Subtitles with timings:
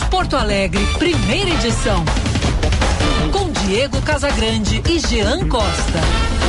[0.00, 2.04] Porto Alegre, primeira edição.
[3.30, 6.41] Com Diego Casagrande e Jean Costa.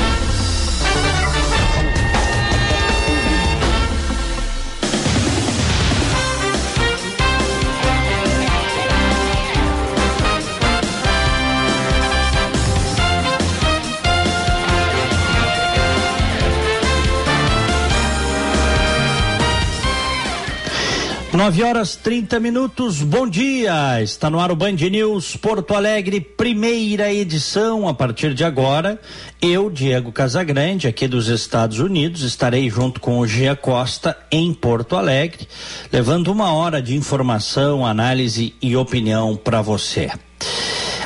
[21.34, 24.00] 9 horas 30 minutos, bom dia!
[24.04, 27.88] Está no ar o Band News Porto Alegre, primeira edição.
[27.88, 29.02] A partir de agora,
[29.42, 34.96] eu, Diego Casagrande, aqui dos Estados Unidos, estarei junto com o Gia Costa em Porto
[34.96, 35.48] Alegre,
[35.92, 40.12] levando uma hora de informação, análise e opinião para você.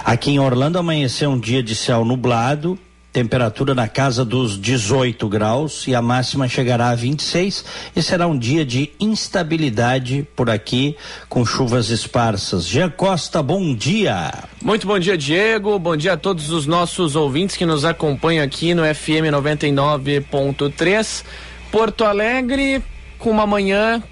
[0.03, 2.77] Aqui em Orlando amanheceu um dia de céu nublado,
[3.17, 8.37] temperatura na casa dos 18 graus e a máxima chegará a 26 e será um
[8.37, 10.95] dia de instabilidade por aqui
[11.27, 12.67] com chuvas esparsas.
[12.67, 14.31] Jean Costa, bom dia.
[14.61, 15.79] Muito bom dia, Diego.
[15.79, 21.23] Bom dia a todos os nossos ouvintes que nos acompanham aqui no FM 99.3.
[21.71, 22.83] Porto Alegre
[23.17, 24.03] com uma manhã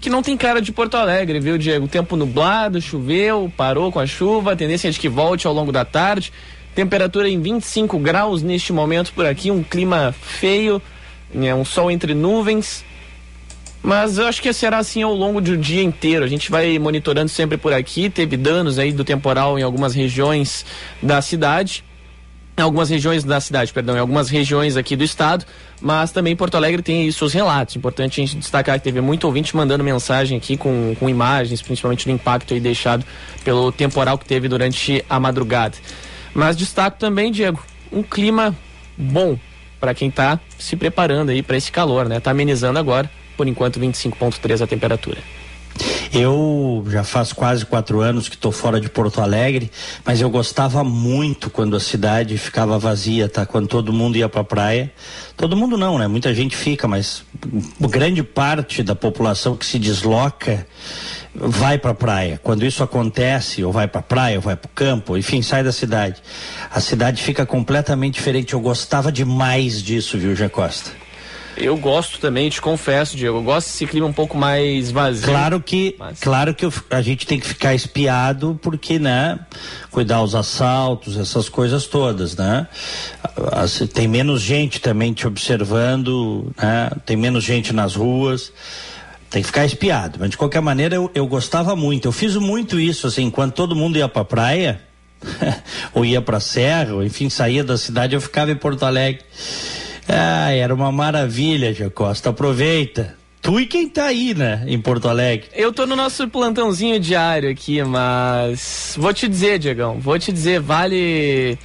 [0.00, 1.86] que não tem cara de Porto Alegre, viu, Diego?
[1.88, 5.70] Tempo nublado, choveu, parou com a chuva, a tendência é de que volte ao longo
[5.70, 6.32] da tarde.
[6.76, 10.80] Temperatura em 25 graus neste momento por aqui, um clima feio,
[11.32, 12.84] né, um sol entre nuvens.
[13.82, 16.22] Mas eu acho que será assim ao longo do dia inteiro.
[16.22, 18.10] A gente vai monitorando sempre por aqui.
[18.10, 20.66] Teve danos aí do temporal em algumas regiões
[21.02, 21.82] da cidade.
[22.58, 25.44] Em algumas regiões da cidade, perdão, em algumas regiões aqui do estado,
[25.80, 27.76] mas também Porto Alegre tem aí seus relatos.
[27.76, 32.04] Importante a gente destacar que teve muito ouvinte mandando mensagem aqui com, com imagens, principalmente
[32.06, 33.04] do impacto aí deixado
[33.44, 35.76] pelo temporal que teve durante a madrugada.
[36.36, 38.54] Mas destaco também, Diego, um clima
[38.94, 39.38] bom
[39.80, 42.20] para quem está se preparando aí para esse calor, né?
[42.20, 45.16] Tá amenizando agora, por enquanto 25.3 a temperatura.
[46.12, 49.70] Eu já faz quase quatro anos que estou fora de Porto Alegre,
[50.04, 53.44] mas eu gostava muito quando a cidade ficava vazia, tá?
[53.44, 54.92] Quando todo mundo ia para a praia.
[55.36, 56.06] Todo mundo não, né?
[56.06, 57.22] Muita gente fica, mas
[57.80, 60.66] grande parte da população que se desloca
[61.34, 62.40] vai para a praia.
[62.42, 65.62] Quando isso acontece, ou vai para a praia, ou vai para o campo, enfim, sai
[65.62, 66.22] da cidade.
[66.70, 68.54] A cidade fica completamente diferente.
[68.54, 70.90] Eu gostava demais disso, viu, Jacosta?
[71.56, 73.38] Eu gosto também, te confesso, Diego.
[73.38, 75.26] Eu gosto desse clima um pouco mais vazio.
[75.26, 76.20] Claro que, mas...
[76.20, 79.38] claro que a gente tem que ficar espiado, porque, né?
[79.90, 82.68] Cuidar os assaltos, essas coisas todas, né?
[83.94, 86.90] Tem menos gente também te observando, né?
[87.04, 88.52] Tem menos gente nas ruas
[89.28, 90.18] tem que ficar espiado.
[90.20, 92.06] Mas de qualquer maneira eu, eu gostava muito.
[92.06, 94.80] Eu fiz muito isso, assim, enquanto todo mundo ia pra praia,
[95.92, 99.22] ou ia pra serra, ou enfim, saía da cidade, eu ficava em Porto Alegre.
[100.08, 102.30] Ah, era uma maravilha, Jacosta.
[102.30, 103.16] Aproveita.
[103.42, 105.48] Tu e quem tá aí, né, em Porto Alegre?
[105.54, 110.58] Eu tô no nosso plantãozinho diário aqui, mas vou te dizer, Diegão, vou te dizer,
[110.58, 111.56] vale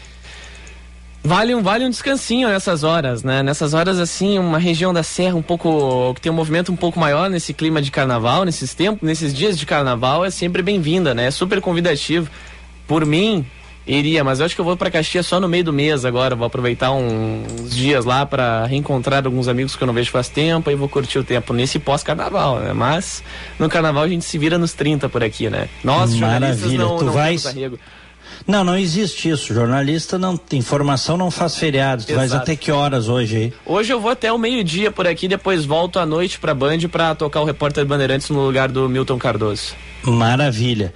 [1.24, 3.44] Vale um, vale um descansinho nessas horas, né?
[3.44, 6.13] Nessas horas, assim, uma região da serra um pouco.
[6.16, 9.57] que tem um movimento um pouco maior nesse clima de carnaval, nesses tempos, nesses dias
[9.57, 11.25] de carnaval, é sempre bem-vinda, né?
[11.28, 12.30] É super convidativo.
[12.88, 13.46] Por mim,
[13.86, 16.36] iria, mas eu acho que eu vou para Caxias só no meio do mês agora.
[16.36, 20.30] Vou aproveitar um, uns dias lá para reencontrar alguns amigos que eu não vejo faz
[20.30, 22.74] tempo e vou curtir o tempo nesse pós-carnaval, né?
[22.74, 23.24] Mas
[23.59, 25.68] no carnaval a gente se vira nos 30 por aqui, né?
[25.84, 27.44] Nós, jornalistas, não, tu não vais...
[28.47, 29.53] Não, não existe isso.
[29.53, 32.03] Jornalista não informação não faz feriado.
[32.03, 33.53] Tu vais até que horas hoje aí?
[33.66, 37.16] Hoje eu vou até o meio-dia por aqui, depois volto à noite pra Band para
[37.16, 39.75] tocar o repórter Bandeirantes no lugar do Milton Cardoso.
[40.03, 40.94] Maravilha.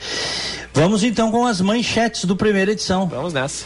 [0.74, 3.08] Vamos então com as manchetes do primeira edição.
[3.08, 3.66] Vamos nessa.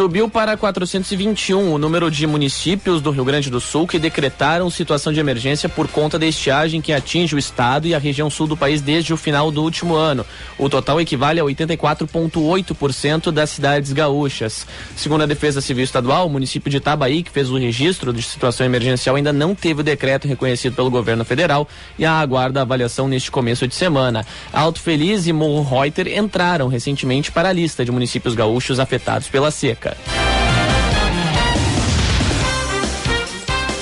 [0.00, 5.12] Subiu para 421 o número de municípios do Rio Grande do Sul que decretaram situação
[5.12, 8.56] de emergência por conta da estiagem que atinge o estado e a região sul do
[8.56, 10.24] país desde o final do último ano.
[10.56, 14.66] O total equivale a 84,8% das cidades gaúchas.
[14.96, 18.64] Segundo a Defesa Civil Estadual, o município de Itabaí, que fez o registro de situação
[18.64, 21.68] emergencial, ainda não teve o decreto reconhecido pelo governo federal
[21.98, 24.24] e aguarda a avaliação neste começo de semana.
[24.50, 29.50] Alto Feliz e Morro Reuter entraram recentemente para a lista de municípios gaúchos afetados pela
[29.50, 29.89] seca.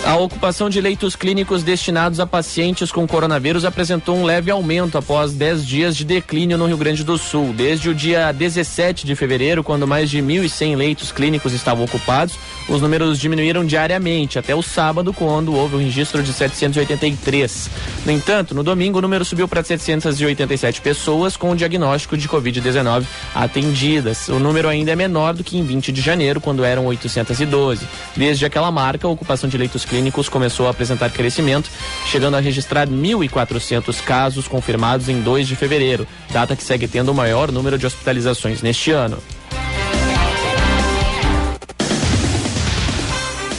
[0.09, 5.35] A ocupação de leitos clínicos destinados a pacientes com coronavírus apresentou um leve aumento após
[5.35, 7.53] 10 dias de declínio no Rio Grande do Sul.
[7.53, 12.39] Desde o dia 17 de fevereiro, quando mais de 1.100 leitos clínicos estavam ocupados,
[12.69, 17.71] Os números diminuíram diariamente até o sábado, quando houve o um registro de 783.
[18.05, 23.07] No entanto, no domingo o número subiu para 787 pessoas com o diagnóstico de Covid-19
[23.35, 24.29] atendidas.
[24.29, 27.87] O número ainda é menor do que em 20 de janeiro, quando eram 812.
[28.15, 31.71] Desde aquela marca, a ocupação de leitos clínicos começou a apresentar crescimento,
[32.07, 37.15] chegando a registrar 1.400 casos confirmados em 2 de fevereiro, data que segue tendo o
[37.15, 39.17] maior número de hospitalizações neste ano.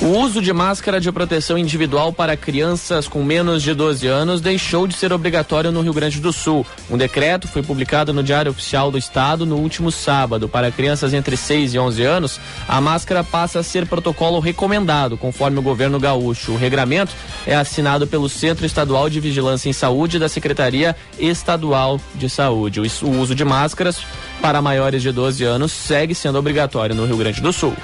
[0.01, 4.87] O uso de máscara de proteção individual para crianças com menos de 12 anos deixou
[4.87, 6.65] de ser obrigatório no Rio Grande do Sul.
[6.89, 10.47] Um decreto foi publicado no Diário Oficial do Estado no último sábado.
[10.47, 15.59] Para crianças entre 6 e 11 anos, a máscara passa a ser protocolo recomendado, conforme
[15.59, 16.53] o governo gaúcho.
[16.53, 17.11] O regramento
[17.45, 22.79] é assinado pelo Centro Estadual de Vigilância em Saúde da Secretaria Estadual de Saúde.
[22.79, 23.99] O uso de máscaras
[24.41, 27.75] para maiores de 12 anos segue sendo obrigatório no Rio Grande do Sul.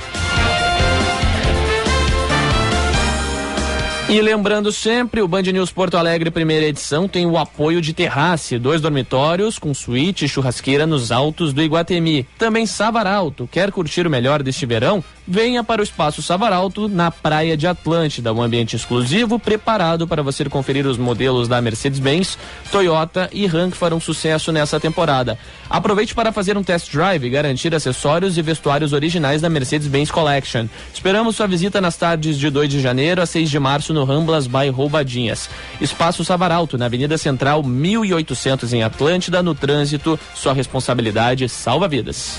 [4.07, 8.59] E lembrando sempre, o Band News Porto Alegre primeira edição tem o apoio de Terrace,
[8.59, 12.27] dois dormitórios com suíte e churrasqueira nos altos do Iguatemi.
[12.37, 15.03] Também Savaralto, quer curtir o melhor deste verão?
[15.27, 20.45] Venha para o Espaço Savaralto na Praia de Atlântida, um ambiente exclusivo preparado para você
[20.45, 22.37] conferir os modelos da Mercedes-Benz,
[22.71, 25.35] Toyota e Ram que farão sucesso nessa temporada.
[25.67, 30.67] Aproveite para fazer um test drive e garantir acessórios e vestuários originais da Mercedes-Benz Collection.
[30.93, 34.45] Esperamos sua visita nas tardes de 2 de janeiro a 6 de março no Ramblas
[34.45, 35.49] by Roubadinhas.
[35.81, 40.19] Espaço Savaralto, na Avenida Central 1800 em Atlântida, no trânsito.
[40.35, 42.37] Sua responsabilidade salva vidas.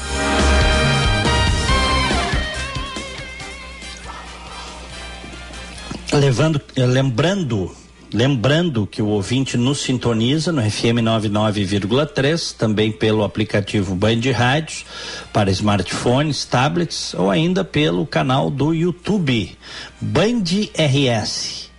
[6.12, 7.74] Levando, eh, lembrando
[8.16, 14.86] Lembrando que o ouvinte nos sintoniza no FM 99,3, também pelo aplicativo Band Rádios,
[15.34, 19.54] para smartphones, tablets ou ainda pelo canal do YouTube,
[20.00, 21.70] Band RS.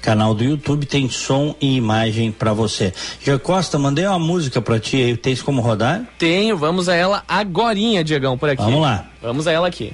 [0.00, 2.94] Canal do YouTube tem som e imagem para você.
[3.20, 6.06] Já Costa, mandei uma música para ti aí, tens como rodar?
[6.16, 8.62] Tenho, vamos a ela agorinha, Diegão, por aqui.
[8.62, 9.08] Vamos lá.
[9.20, 9.92] Vamos a ela aqui.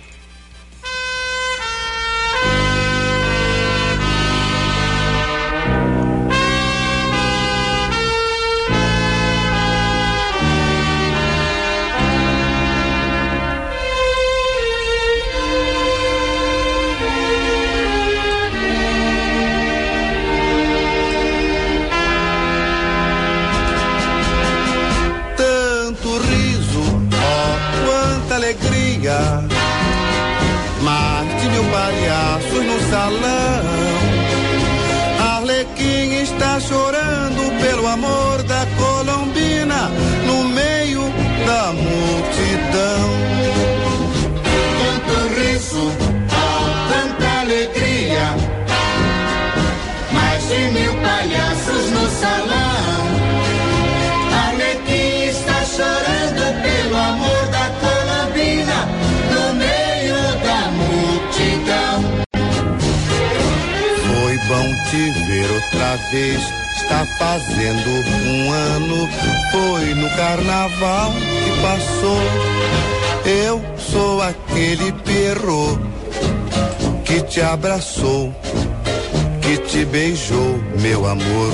[80.82, 81.52] Meu amor.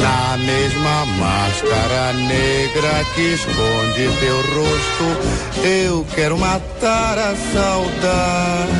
[0.00, 8.74] Na mesma máscara negra que esconde teu rosto, eu quero matar a saudade.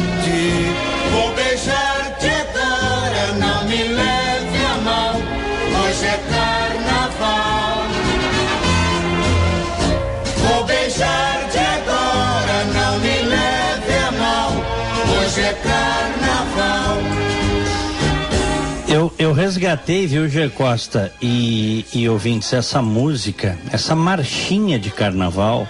[19.16, 20.48] Eu, resgatei, viu, G.
[20.48, 25.68] Costa e, e ouvintes, essa música, essa marchinha de carnaval.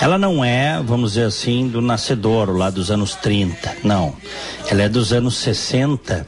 [0.00, 4.14] Ela não é, vamos dizer assim, do nascedouro lá dos anos 30, não.
[4.70, 6.26] Ela é dos anos 60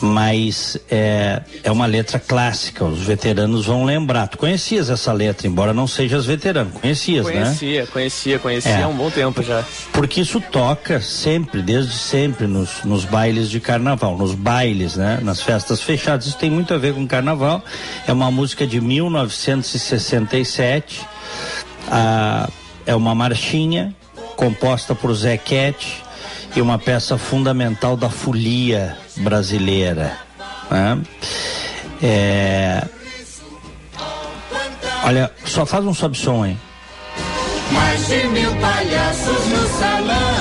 [0.00, 4.26] mas é, é uma letra clássica, os veteranos vão lembrar.
[4.28, 7.46] Tu conhecias essa letra, embora não sejas veterano, conhecias, conhecia, né?
[7.46, 8.82] Conhecia, conhecia, conhecia é.
[8.82, 9.64] há um bom tempo já.
[9.92, 15.18] Porque isso toca sempre, desde sempre, nos, nos bailes de carnaval, nos bailes, né?
[15.22, 17.62] Nas festas fechadas, isso tem muito a ver com carnaval.
[18.06, 21.06] É uma música de 1967,
[21.90, 22.48] ah,
[22.86, 23.94] é uma marchinha
[24.36, 26.04] composta por Zé Cat
[26.54, 30.18] e uma peça fundamental da folia brasileira.
[30.70, 31.02] Né?
[32.02, 32.84] É...
[35.04, 36.56] Olha, só faz um sobe-som aí.
[37.72, 40.37] Mais de mil palhaços no salão.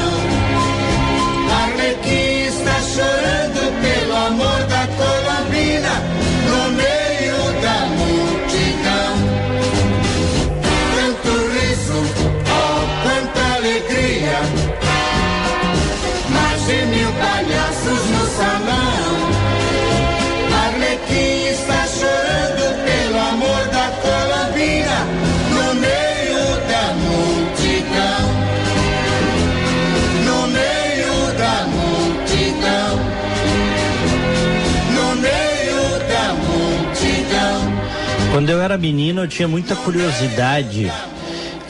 [38.67, 40.91] Era menino, eu tinha muita curiosidade,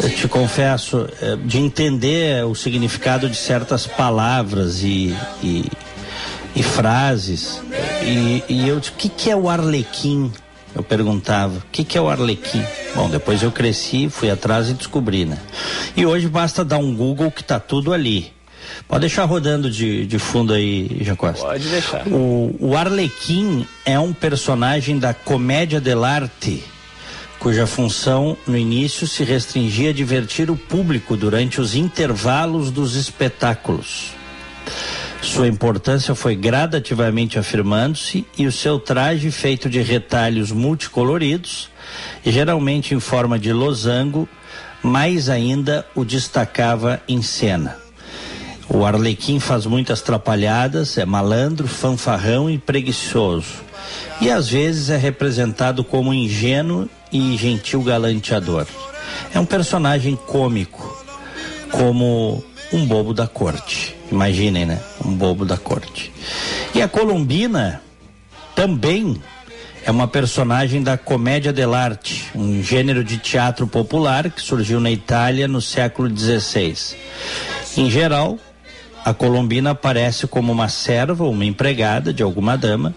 [0.01, 5.65] eu te confesso, eh, de entender o significado de certas palavras e, e,
[6.55, 7.61] e frases.
[8.01, 10.31] E, e eu disse, o que, que é o arlequim?
[10.73, 12.63] Eu perguntava, o que, que é o arlequim?
[12.95, 15.37] Bom, depois eu cresci, fui atrás e descobri, né?
[15.95, 18.33] E hoje basta dar um Google que tá tudo ali.
[18.87, 21.45] Pode deixar rodando de, de fundo aí, Jacosta.
[21.45, 22.07] Pode deixar.
[22.07, 26.63] O, o Arlequim é um personagem da comédia dell'arte,
[27.47, 34.11] cuja função no início se restringia a divertir o público durante os intervalos dos espetáculos.
[35.21, 41.69] Sua importância foi gradativamente afirmando-se e o seu traje, feito de retalhos multicoloridos,
[42.25, 44.27] geralmente em forma de losango,
[44.83, 47.77] mais ainda o destacava em cena.
[48.67, 53.66] O Arlequim faz muitas trapalhadas, é malandro, fanfarrão e preguiçoso.
[54.19, 58.65] E às vezes é representado como ingênuo e gentil galanteador.
[59.33, 61.05] É um personagem cômico,
[61.71, 62.43] como
[62.73, 63.95] um bobo da corte.
[64.11, 64.79] Imaginem, né?
[65.05, 66.11] Um bobo da corte.
[66.73, 67.81] E a Colombina
[68.55, 69.21] também
[69.85, 75.47] é uma personagem da comédia dell'arte, um gênero de teatro popular que surgiu na Itália
[75.47, 76.75] no século XVI.
[77.77, 78.37] Em geral,
[79.05, 82.93] a colombina aparece como uma serva uma empregada de alguma dama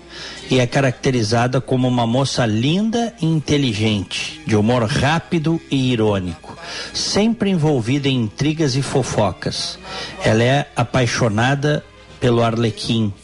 [0.51, 6.59] e é caracterizada como uma moça linda e inteligente, de humor rápido e irônico,
[6.93, 9.79] sempre envolvida em intrigas e fofocas.
[10.25, 11.85] Ela é apaixonada
[12.19, 13.15] pelo Arlequim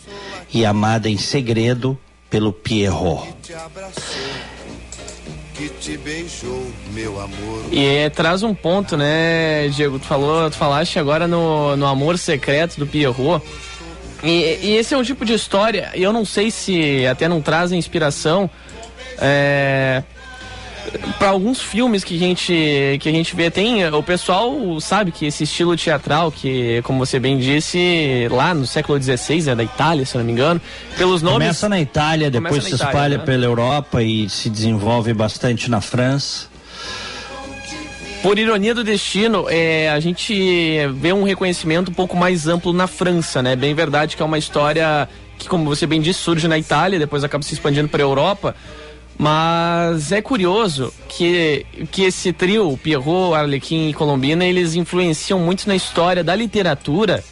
[0.55, 1.99] e amada em segredo
[2.31, 3.35] pelo Pierrot.
[7.73, 9.99] E é, traz um ponto, né, Diego?
[9.99, 13.45] Tu falou, tu falaste agora no, no amor secreto do Pierrot.
[14.27, 17.41] E, e esse é um tipo de história, e eu não sei se até não
[17.41, 18.51] trazem inspiração
[19.19, 20.03] é,
[21.19, 25.27] para alguns filmes que a gente que a gente vê tem o pessoal sabe que
[25.27, 30.07] esse estilo teatral que como você bem disse lá no século XVI é da Itália
[30.07, 30.61] se eu não me engano
[30.97, 33.25] pelos nomes Começa na Itália, depois Começa se na Itália, espalha né?
[33.25, 36.47] pela Europa e se desenvolve bastante na França.
[38.27, 40.35] Por ironia do destino, é, a gente
[40.95, 43.55] vê um reconhecimento um pouco mais amplo na França, né?
[43.55, 47.23] Bem verdade que é uma história que, como você bem disse, surge na Itália, depois
[47.23, 48.57] acaba se expandindo para a Europa.
[49.17, 55.77] Mas é curioso que, que esse trio, Pierrot, Arlequim e Colombina, eles influenciam muito na
[55.77, 57.23] história da literatura,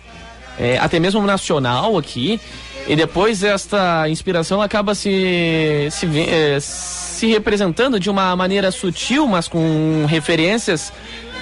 [0.57, 2.41] é, até mesmo nacional aqui.
[2.87, 9.49] E depois esta inspiração acaba se, se, é, se representando de uma maneira sutil, mas
[9.49, 10.93] com referências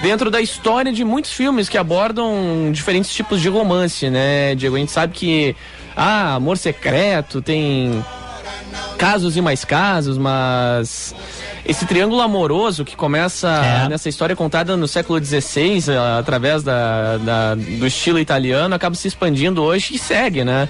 [0.01, 4.77] dentro da história de muitos filmes que abordam diferentes tipos de romance, né, Diego?
[4.77, 5.57] A gente sabe que,
[5.97, 8.05] ah, Amor Secreto, tem
[8.97, 11.13] casos e mais casos, mas
[11.67, 13.89] esse triângulo amoroso que começa É.
[13.89, 19.09] nessa história contada no século XVI, eh, através da, da- do estilo italiano, acaba se
[19.09, 20.69] expandindo hoje e segue, né?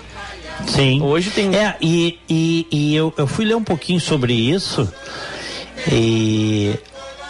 [0.66, 1.02] Sim.
[1.02, 1.54] Hoje tem.
[1.56, 4.90] É, e, e, e eu, eu fui ler um pouquinho sobre isso
[5.90, 6.74] e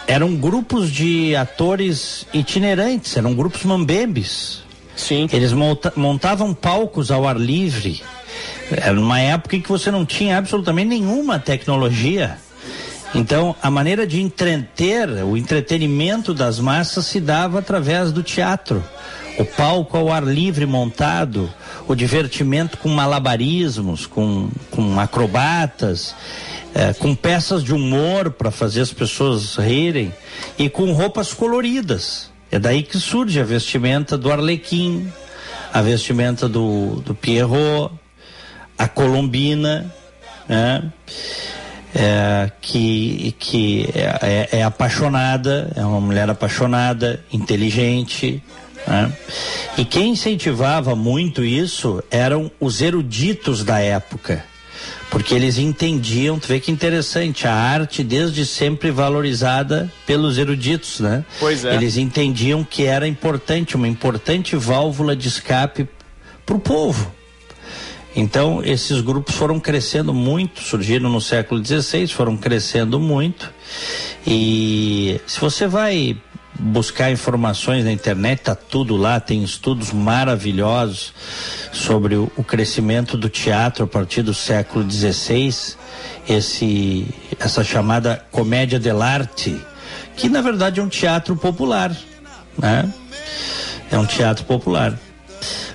[0.07, 4.61] eram grupos de atores itinerantes, eram grupos mambembes.
[4.95, 5.27] Sim.
[5.33, 8.01] Eles monta- montavam palcos ao ar livre.
[8.71, 12.37] Era uma época em que você não tinha absolutamente nenhuma tecnologia.
[13.15, 18.83] Então, a maneira de entreter, o entretenimento das massas se dava através do teatro.
[19.37, 21.51] O palco ao ar livre montado,
[21.87, 26.15] o divertimento com malabarismos, com, com acrobatas,
[26.73, 30.13] eh, com peças de humor para fazer as pessoas rirem
[30.57, 32.31] e com roupas coloridas.
[32.51, 35.11] É daí que surge a vestimenta do Arlequim,
[35.71, 37.93] a vestimenta do, do Pierrot,
[38.77, 39.91] a Colombina,
[40.47, 40.91] né?
[41.95, 48.41] É, que, que é, é- é apaixonada, é uma mulher apaixonada, inteligente.
[48.87, 49.11] né?
[49.77, 54.43] E quem incentivava muito isso eram os eruditos da época.
[55.11, 61.23] Porque eles entendiam, tu vê que interessante, a arte desde sempre valorizada pelos eruditos, né?
[61.39, 61.75] Pois é.
[61.75, 65.87] Eles entendiam que era importante, uma importante válvula de escape
[66.43, 67.11] para o povo.
[68.15, 73.51] Então, esses grupos foram crescendo muito, surgiram no século XVI, foram crescendo muito.
[74.25, 76.15] E se você vai
[76.59, 81.13] buscar informações na internet, tá tudo lá, tem estudos maravilhosos
[81.71, 85.75] sobre o, crescimento do teatro a partir do século XVI,
[86.29, 87.07] esse,
[87.39, 89.59] essa chamada comédia dell'arte,
[90.15, 91.95] que na verdade é um teatro popular,
[92.57, 92.93] né?
[93.91, 94.97] É um teatro popular.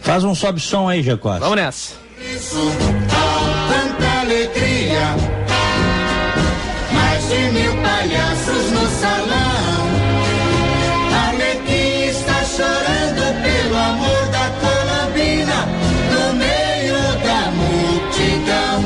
[0.01, 1.39] Faz um sobe som aí, Jacó.
[1.39, 2.08] Vamos nessa.
[2.35, 2.71] Isso,
[3.69, 5.17] tanta alegria.
[6.93, 9.89] Mais de mil palhaços no salão.
[11.27, 15.67] Arlequim está chorando pelo amor da Colombina
[16.13, 18.77] no meio da multidão.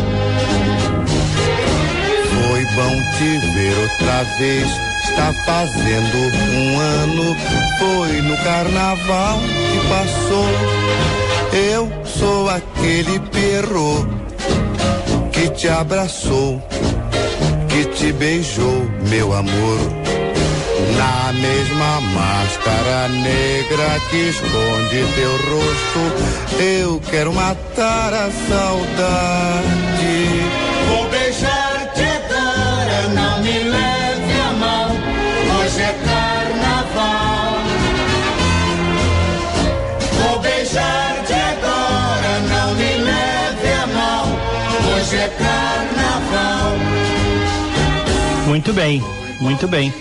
[2.30, 4.91] Foi bom te ver outra vez.
[5.12, 6.16] Está fazendo
[6.56, 7.36] um ano.
[7.78, 10.48] Foi no carnaval que passou.
[11.52, 14.08] Eu sou aquele perro
[15.30, 16.62] que te abraçou,
[17.68, 19.78] que te beijou, meu amor.
[20.96, 30.41] Na mesma máscara negra que esconde teu rosto, eu quero matar a saudade.
[48.52, 49.02] Muito bem,
[49.40, 49.94] muito bem.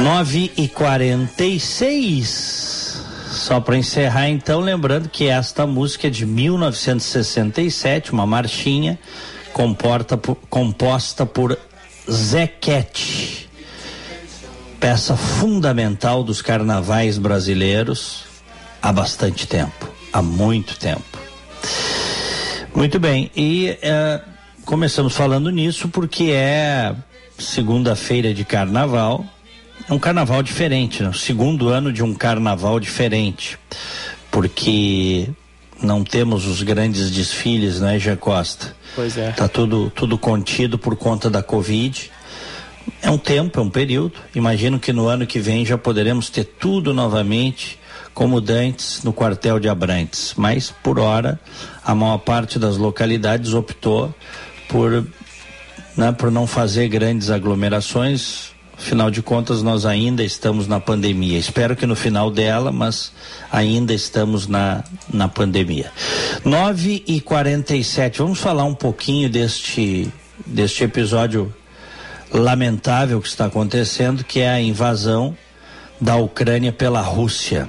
[0.00, 8.26] 9 e 46 Só para encerrar, então, lembrando que esta música é de 1967, uma
[8.26, 8.98] marchinha
[9.52, 11.56] comporta por- composta por
[12.10, 13.48] Zequete,
[14.80, 18.24] peça fundamental dos carnavais brasileiros
[18.82, 21.16] há bastante tempo há muito tempo.
[22.74, 24.20] Muito bem, e eh,
[24.64, 26.92] começamos falando nisso porque é
[27.38, 29.24] segunda-feira de carnaval,
[29.88, 31.12] é um carnaval diferente, né?
[31.14, 33.58] Segundo ano de um carnaval diferente,
[34.30, 35.28] porque
[35.82, 38.74] não temos os grandes desfiles, né, Jean Costa?
[38.94, 39.30] Pois é.
[39.32, 42.10] Tá tudo, tudo contido por conta da Covid.
[43.02, 44.14] É um tempo, é um período.
[44.34, 47.78] Imagino que no ano que vem já poderemos ter tudo novamente
[48.14, 50.32] como dantes no quartel de Abrantes.
[50.36, 51.38] Mas, por hora,
[51.84, 54.14] a maior parte das localidades optou
[54.68, 55.06] por,
[55.96, 58.54] né, por não fazer grandes aglomerações.
[58.78, 61.38] Afinal de contas, nós ainda estamos na pandemia.
[61.38, 63.10] Espero que no final dela, mas
[63.50, 65.90] ainda estamos na, na pandemia.
[66.44, 70.12] 9 e 47 Vamos falar um pouquinho deste,
[70.44, 71.52] deste episódio
[72.30, 75.34] lamentável que está acontecendo, que é a invasão
[75.98, 77.66] da Ucrânia pela Rússia.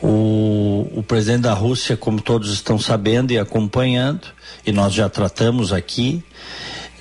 [0.00, 4.28] O, o presidente da Rússia, como todos estão sabendo e acompanhando,
[4.64, 6.22] e nós já tratamos aqui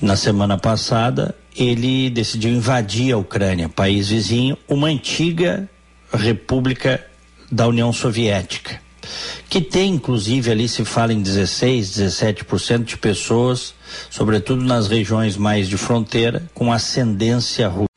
[0.01, 5.69] na semana passada, ele decidiu invadir a Ucrânia, país vizinho, uma antiga
[6.13, 7.03] república
[7.51, 8.79] da União Soviética,
[9.49, 13.73] que tem inclusive ali se fala em 16, 17% de pessoas,
[14.09, 17.87] sobretudo nas regiões mais de fronteira, com ascendência russa.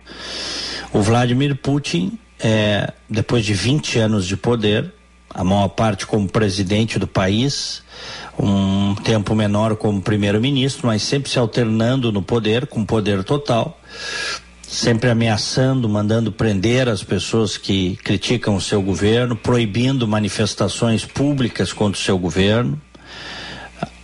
[0.92, 4.92] O Vladimir Putin, é, depois de 20 anos de poder,
[5.32, 7.82] a maior parte como presidente do país,
[8.38, 13.78] um tempo menor como primeiro-ministro, mas sempre se alternando no poder, com poder total,
[14.62, 22.00] sempre ameaçando, mandando prender as pessoas que criticam o seu governo, proibindo manifestações públicas contra
[22.00, 22.80] o seu governo,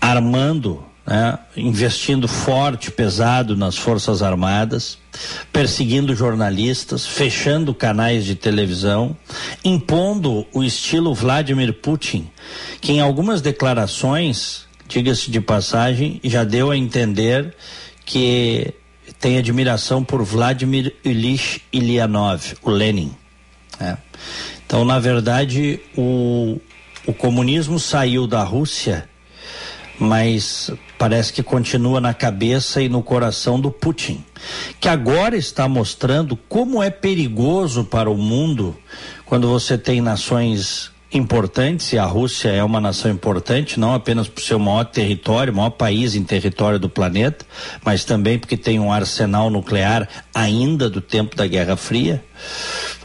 [0.01, 4.99] armando, né, investindo forte, pesado nas Forças Armadas,
[5.53, 9.17] perseguindo jornalistas, fechando canais de televisão,
[9.65, 12.29] impondo o estilo Vladimir Putin,
[12.81, 17.55] que em algumas declarações, diga-se de passagem, já deu a entender
[18.05, 18.75] que
[19.21, 23.13] tem admiração por Vladimir Ilyich Ilyanov, o Lenin.
[23.79, 23.97] né?
[24.67, 26.61] Então, na verdade, o,
[27.07, 29.09] o comunismo saiu da Rússia,
[29.99, 34.25] mas parece que continua na cabeça e no coração do Putin,
[34.81, 38.77] que agora está mostrando como é perigoso para o mundo
[39.25, 44.43] quando você tem nações importantes, e a Rússia é uma nação importante, não apenas por
[44.43, 47.45] seu maior território, maior país em território do planeta,
[47.85, 52.23] mas também porque tem um arsenal nuclear ainda do tempo da Guerra Fria.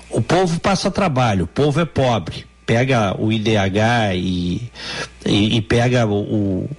[0.10, 2.46] O povo passa trabalho, o povo é pobre.
[2.66, 4.72] Pega o IDH e,
[5.26, 6.70] e, e pega o,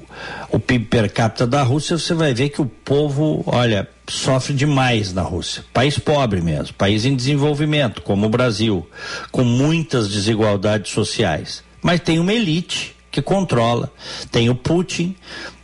[0.53, 5.13] o, PIB per capita da Rússia, você vai ver que o povo, olha, sofre demais
[5.13, 5.65] na Rússia.
[5.73, 8.87] País pobre mesmo, país em desenvolvimento, como o Brasil,
[9.31, 11.63] com muitas desigualdades sociais.
[11.81, 13.93] Mas tem uma elite que controla.
[14.31, 15.17] Tem o Putin,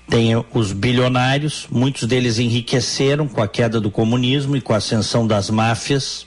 [0.08, 5.26] tem os bilionários, muitos deles enriqueceram com a queda do comunismo e com a ascensão
[5.26, 6.26] das máfias.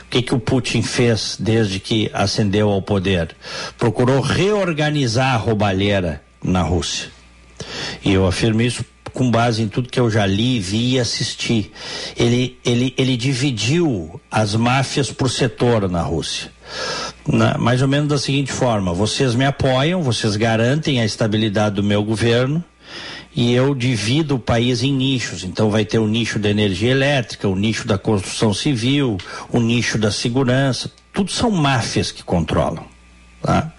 [0.00, 3.36] O que, que o Putin fez desde que ascendeu ao poder?
[3.78, 7.13] Procurou reorganizar a roubalheira na Rússia.
[8.04, 11.70] E eu afirmo isso com base em tudo que eu já li, vi e assisti.
[12.16, 16.52] Ele, ele, ele dividiu as máfias por setor na Rússia.
[17.26, 21.82] Na, mais ou menos da seguinte forma: vocês me apoiam, vocês garantem a estabilidade do
[21.82, 22.62] meu governo
[23.36, 25.44] e eu divido o país em nichos.
[25.44, 29.18] Então vai ter o nicho da energia elétrica, o nicho da construção civil,
[29.50, 30.90] o nicho da segurança.
[31.12, 32.84] Tudo são máfias que controlam.
[33.42, 33.72] Tá?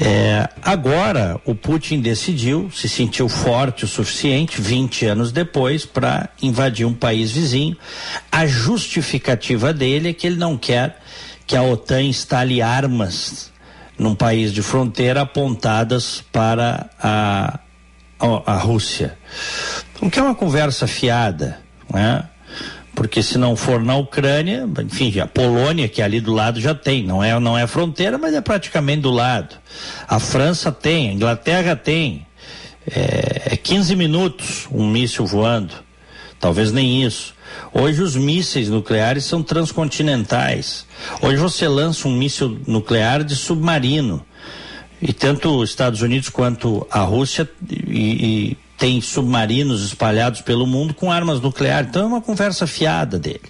[0.00, 6.86] É, agora o Putin decidiu, se sentiu forte o suficiente, 20 anos depois, para invadir
[6.86, 7.76] um país vizinho.
[8.30, 10.98] A justificativa dele é que ele não quer
[11.46, 13.52] que a OTAN instale armas
[13.98, 17.60] num país de fronteira apontadas para a
[18.46, 19.18] a Rússia.
[20.00, 21.58] O que é uma conversa fiada,
[21.92, 22.24] né?
[22.94, 26.74] Porque se não for na Ucrânia, enfim, a Polônia, que é ali do lado, já
[26.74, 27.04] tem.
[27.04, 29.56] Não é, não é fronteira, mas é praticamente do lado.
[30.06, 32.26] A França tem, a Inglaterra tem.
[32.86, 35.72] É, é 15 minutos um míssil voando.
[36.38, 37.34] Talvez nem isso.
[37.72, 40.84] Hoje os mísseis nucleares são transcontinentais.
[41.20, 44.24] Hoje você lança um míssil nuclear de submarino.
[45.00, 50.92] E tanto os Estados Unidos quanto a Rússia e, e tem submarinos espalhados pelo mundo
[50.92, 51.88] com armas nucleares.
[51.88, 53.44] Então é uma conversa fiada dele.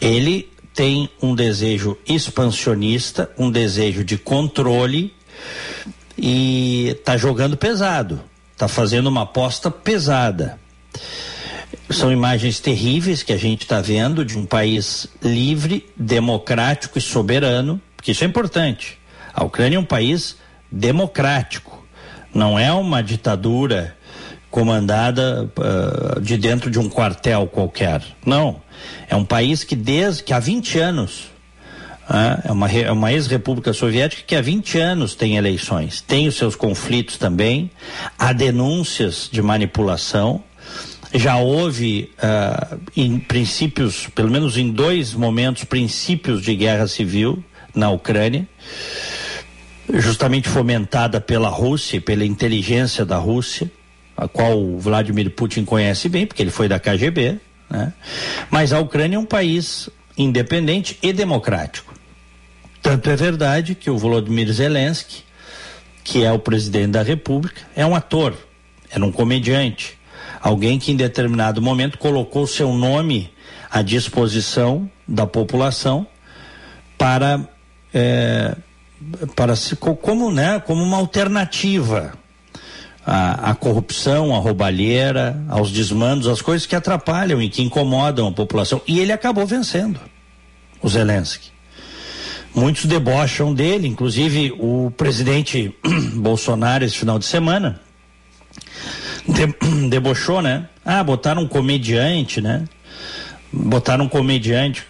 [0.00, 5.14] Ele tem um desejo expansionista, um desejo de controle
[6.18, 8.20] e está jogando pesado,
[8.52, 10.58] está fazendo uma aposta pesada.
[11.88, 17.80] São imagens terríveis que a gente está vendo de um país livre, democrático e soberano,
[17.96, 18.98] porque isso é importante.
[19.32, 20.36] A Ucrânia é um país
[20.72, 21.86] democrático,
[22.34, 23.96] não é uma ditadura
[24.54, 28.00] comandada uh, de dentro de um quartel qualquer.
[28.24, 28.62] Não.
[29.08, 31.24] É um país que desde que há 20 anos
[32.08, 36.00] uh, é uma, é uma ex-república soviética que há 20 anos tem eleições.
[36.00, 37.68] Tem os seus conflitos também,
[38.16, 40.40] há denúncias de manipulação.
[41.12, 47.42] Já houve, uh, em princípios, pelo menos em dois momentos, princípios de guerra civil
[47.74, 48.46] na Ucrânia
[49.92, 53.70] justamente fomentada pela Rússia, pela inteligência da Rússia,
[54.16, 57.92] a qual o Vladimir Putin conhece bem, porque ele foi da KGB, né?
[58.50, 61.92] Mas a Ucrânia é um país independente e democrático.
[62.82, 65.24] Tanto é verdade que o Volodymyr Zelensky,
[66.04, 68.36] que é o presidente da República, é um ator,
[68.90, 69.98] era um comediante,
[70.40, 73.32] alguém que em determinado momento colocou seu nome
[73.70, 76.06] à disposição da população
[76.96, 77.48] para
[77.92, 78.54] é,
[79.34, 82.14] para se, como, né, como uma alternativa
[83.06, 88.32] à, à, corrupção, à roubalheira, aos desmandos, às coisas que atrapalham e que incomodam a
[88.32, 88.80] população.
[88.86, 90.00] E ele acabou vencendo,
[90.82, 91.52] o Zelensky.
[92.54, 95.76] Muitos debocham dele, inclusive o presidente
[96.14, 97.80] Bolsonaro esse final de semana
[99.28, 99.46] de,
[99.90, 100.68] debochou, né?
[100.84, 102.64] Ah, botaram um comediante, né?
[103.52, 104.84] Botaram um comediante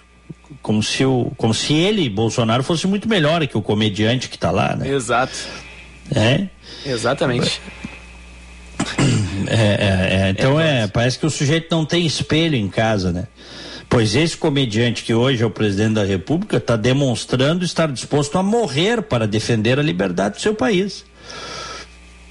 [0.61, 4.51] como se, o, como se ele, Bolsonaro, fosse muito melhor que o comediante que está
[4.51, 4.89] lá, né?
[4.89, 5.35] Exato.
[6.15, 6.49] É?
[6.85, 7.61] Exatamente.
[9.47, 13.27] É, é, é, então é, parece que o sujeito não tem espelho em casa, né?
[13.89, 18.43] Pois esse comediante que hoje é o presidente da República está demonstrando estar disposto a
[18.43, 21.05] morrer para defender a liberdade do seu país.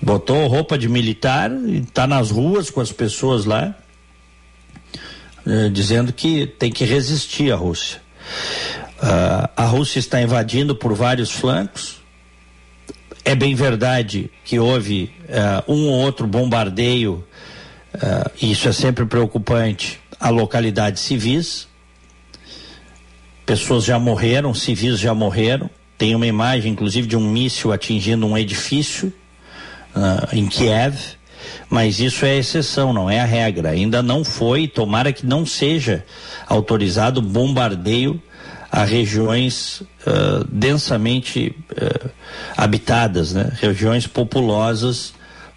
[0.02, 3.74] Botou roupa de militar e está nas ruas com as pessoas lá,
[5.48, 8.02] eh, dizendo que tem que resistir à Rússia.
[9.02, 12.03] Uh, a Rússia está invadindo por vários flancos.
[13.26, 17.24] É bem verdade que houve uh, um ou outro bombardeio,
[17.96, 21.68] uh, isso é sempre preocupante, a localidades civis.
[23.46, 25.70] Pessoas já morreram, civis já morreram.
[25.98, 29.14] Tem uma imagem, inclusive, de um míssil atingindo um edifício
[30.32, 30.96] em Kiev
[31.70, 33.70] mas isso é exceção, não é a regra.
[33.70, 36.06] Ainda não foi, tomara que não seja
[36.48, 38.22] autorizado bombardeio
[38.74, 42.10] a regiões uh, densamente uh,
[42.58, 43.52] habitadas, né?
[43.62, 45.14] regiões populosas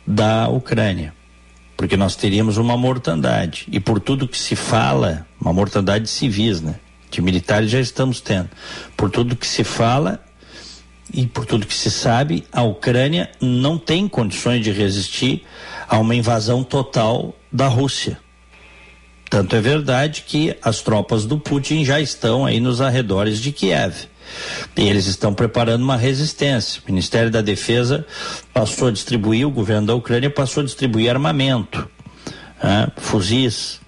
[0.07, 1.15] da Ucrânia.
[1.79, 3.67] Porque nós teríamos uma mortandade.
[3.73, 6.75] E por tudo que se fala, uma mortandade de civis, né?
[7.11, 8.51] De militares já estamos tendo.
[8.95, 10.23] Por tudo que se fala
[11.11, 15.43] e por tudo que se sabe, a Ucrânia não tem condições de resistir
[15.89, 18.19] a uma invasão total da Rússia.
[19.29, 24.09] Tanto é verdade que as tropas do Putin já estão aí nos arredores de Kiev.
[24.77, 26.81] E eles estão preparando uma resistência.
[26.83, 28.07] O Ministério da Defesa
[28.53, 31.89] passou a distribuir, o governo da Ucrânia passou a distribuir armamento,
[32.63, 33.81] né, fuzis,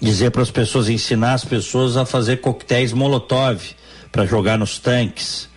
[0.00, 3.62] dizer para as pessoas, ensinar as pessoas a fazer coquetéis Molotov
[4.10, 5.48] para jogar nos tanques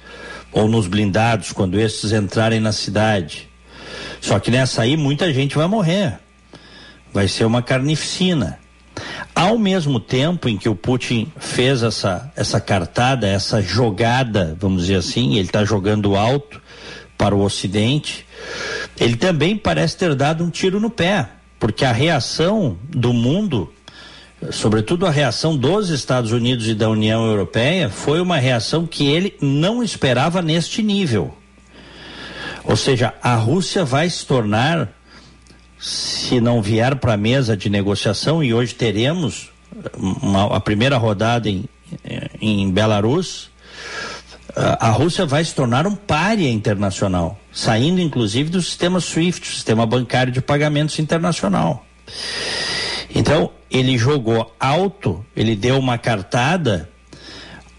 [0.51, 3.49] ou nos blindados quando esses entrarem na cidade.
[4.21, 6.19] Só que nessa aí muita gente vai morrer.
[7.11, 8.59] vai ser uma carnificina.
[9.39, 14.95] Ao mesmo tempo em que o Putin fez essa, essa cartada, essa jogada, vamos dizer
[14.95, 16.61] assim, ele está jogando alto
[17.17, 18.25] para o Ocidente,
[18.99, 21.25] ele também parece ter dado um tiro no pé,
[21.57, 23.71] porque a reação do mundo,
[24.51, 29.37] sobretudo a reação dos Estados Unidos e da União Europeia, foi uma reação que ele
[29.39, 31.33] não esperava neste nível.
[32.65, 34.98] Ou seja, a Rússia vai se tornar
[35.79, 39.51] se não vier para a mesa de negociação, e hoje teremos
[39.95, 41.65] uma, a primeira rodada em,
[42.41, 43.49] em Belarus,
[44.55, 50.33] a Rússia vai se tornar um pária internacional, saindo inclusive do sistema SWIFT, sistema bancário
[50.33, 51.85] de pagamentos internacional.
[53.13, 56.89] Então, ele jogou alto, ele deu uma cartada,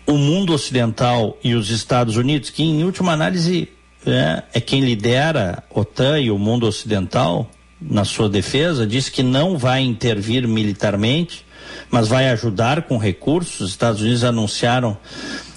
[0.06, 3.68] o mundo ocidental e os Estados Unidos, que em última análise
[4.06, 7.48] é, é quem lidera a OTAN e o mundo ocidental,
[7.80, 11.44] na sua defesa, disse que não vai intervir militarmente,
[11.90, 13.60] mas vai ajudar com recursos.
[13.60, 14.96] Os Estados Unidos anunciaram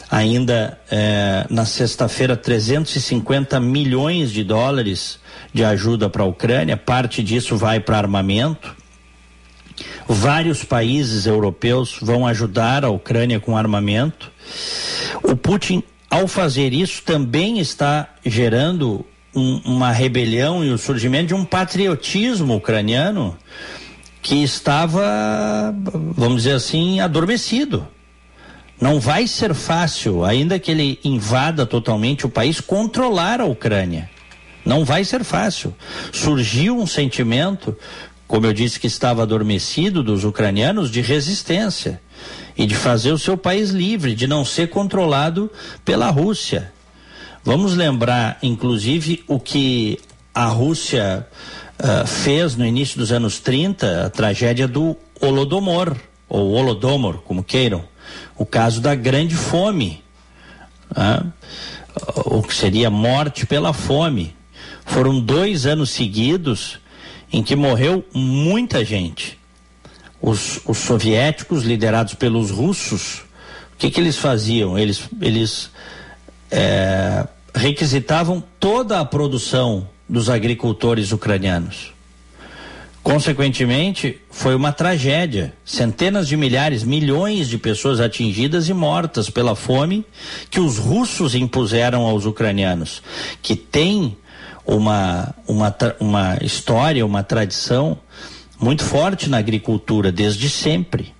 [0.09, 5.19] ainda eh, na sexta-feira 350 milhões de dólares
[5.51, 8.75] de ajuda para a Ucrânia, parte disso vai para armamento.
[10.07, 14.31] Vários países europeus vão ajudar a Ucrânia com armamento.
[15.23, 21.33] O Putin, ao fazer isso, também está gerando um, uma rebelião e o surgimento de
[21.33, 23.37] um patriotismo ucraniano
[24.21, 25.73] que estava,
[26.15, 27.87] vamos dizer assim, adormecido.
[28.79, 34.09] Não vai ser fácil, ainda que ele invada totalmente o país, controlar a Ucrânia.
[34.65, 35.73] Não vai ser fácil.
[36.11, 37.77] Surgiu um sentimento,
[38.27, 42.01] como eu disse que estava adormecido dos ucranianos, de resistência
[42.57, 45.51] e de fazer o seu país livre, de não ser controlado
[45.85, 46.72] pela Rússia.
[47.45, 49.99] Vamos lembrar, inclusive, o que
[50.33, 51.27] a Rússia
[51.77, 55.93] uh, fez no início dos anos 30, a tragédia do Holodomor,
[56.29, 57.83] ou Holodomor, como queiram,
[58.37, 60.01] o caso da grande fome,
[60.91, 61.29] uh,
[62.25, 64.33] o que seria morte pela fome.
[64.85, 66.79] Foram dois anos seguidos
[67.29, 69.37] em que morreu muita gente.
[70.21, 73.17] Os, os soviéticos, liderados pelos russos,
[73.73, 74.79] o que, que eles faziam?
[74.79, 75.69] Eles, eles
[76.49, 81.93] é, requisitavam toda a produção dos agricultores ucranianos.
[83.03, 85.53] Consequentemente, foi uma tragédia.
[85.65, 90.05] Centenas de milhares, milhões de pessoas atingidas e mortas pela fome
[90.49, 93.03] que os russos impuseram aos ucranianos,
[93.41, 94.15] que tem
[94.65, 97.97] uma, uma, uma história, uma tradição
[98.57, 101.13] muito forte na agricultura desde sempre.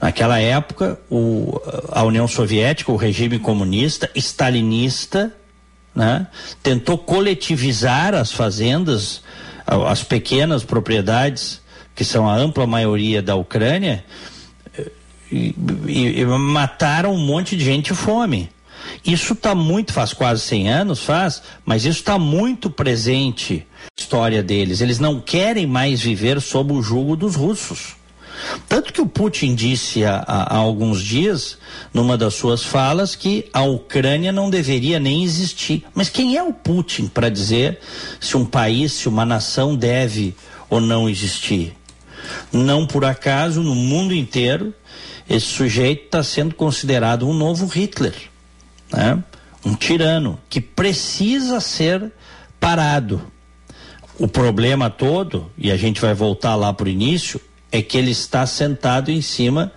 [0.00, 5.32] Naquela época, o, a União Soviética, o regime comunista, stalinista,
[5.94, 6.26] né?
[6.62, 9.22] tentou coletivizar as fazendas,
[9.66, 11.60] as pequenas propriedades,
[11.94, 14.04] que são a ampla maioria da Ucrânia,
[15.30, 15.54] e,
[15.86, 18.50] e, e mataram um monte de gente fome.
[19.04, 23.66] Isso está muito, faz quase 100 anos, faz, mas isso está muito presente
[23.98, 24.80] na história deles.
[24.80, 27.96] Eles não querem mais viver sob o jugo dos russos.
[28.68, 31.58] Tanto que o Putin disse há, há, alguns dias,
[31.92, 35.84] numa das suas falas, que a Ucrânia não deveria nem existir.
[35.94, 37.78] Mas quem é o Putin para dizer
[38.20, 40.34] se um país, se uma nação deve
[40.68, 41.76] ou não existir?
[42.52, 44.74] Não por acaso, no mundo inteiro,
[45.28, 48.14] esse sujeito está sendo considerado um novo Hitler,
[48.92, 49.22] né?
[49.64, 52.12] um tirano que precisa ser
[52.58, 53.22] parado.
[54.18, 57.40] O problema todo, e a gente vai voltar lá para o início,
[57.72, 59.72] é que ele está sentado em cima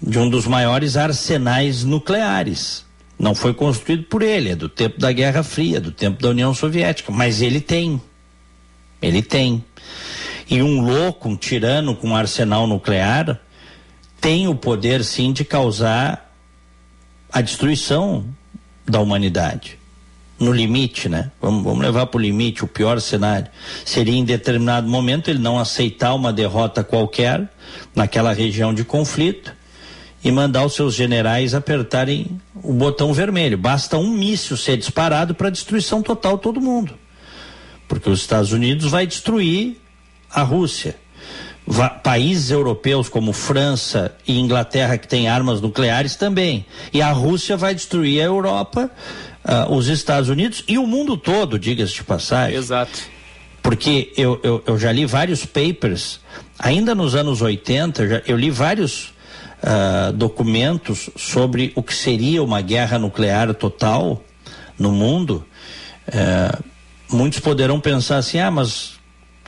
[0.00, 2.84] de um dos maiores arsenais nucleares.
[3.18, 6.54] Não foi construído por ele, é do tempo da Guerra Fria, do tempo da União
[6.54, 8.00] Soviética, mas ele tem.
[9.02, 9.64] Ele tem.
[10.48, 13.40] E um louco, um tirano com um arsenal nuclear
[14.20, 16.32] tem o poder sim de causar
[17.30, 18.24] a destruição
[18.86, 19.78] da humanidade
[20.44, 21.30] no limite, né?
[21.40, 23.48] Vamos, vamos levar para o limite, o pior cenário.
[23.84, 27.48] Seria em determinado momento ele não aceitar uma derrota qualquer
[27.94, 29.52] naquela região de conflito
[30.24, 33.58] e mandar os seus generais apertarem o botão vermelho.
[33.58, 36.94] Basta um míssil ser disparado para destruição total todo mundo.
[37.86, 39.76] Porque os Estados Unidos vai destruir
[40.30, 40.96] a Rússia.
[41.66, 46.64] Va países europeus como França e Inglaterra que têm armas nucleares também.
[46.92, 48.90] E a Rússia vai destruir a Europa
[49.44, 52.56] uh, os Estados Unidos e o mundo todo, diga-se de passagem.
[52.56, 52.98] Exato.
[53.62, 56.20] Porque eu, eu, eu, já li vários papers,
[56.58, 59.14] ainda nos anos 80, eu, já, eu li vários
[59.62, 64.22] uh, documentos sobre o que seria uma guerra nuclear total
[64.78, 65.44] no mundo.
[66.08, 66.64] Uh,
[67.10, 68.94] muitos poderão pensar assim: ah, mas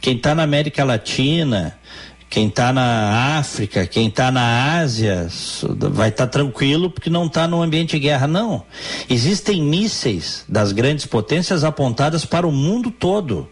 [0.01, 1.79] quem está na América Latina,
[2.29, 5.29] quem está na África, quem está na Ásia,
[5.91, 8.27] vai estar tá tranquilo porque não está no ambiente de guerra.
[8.27, 8.65] Não.
[9.09, 13.49] Existem mísseis das grandes potências apontadas para o mundo todo.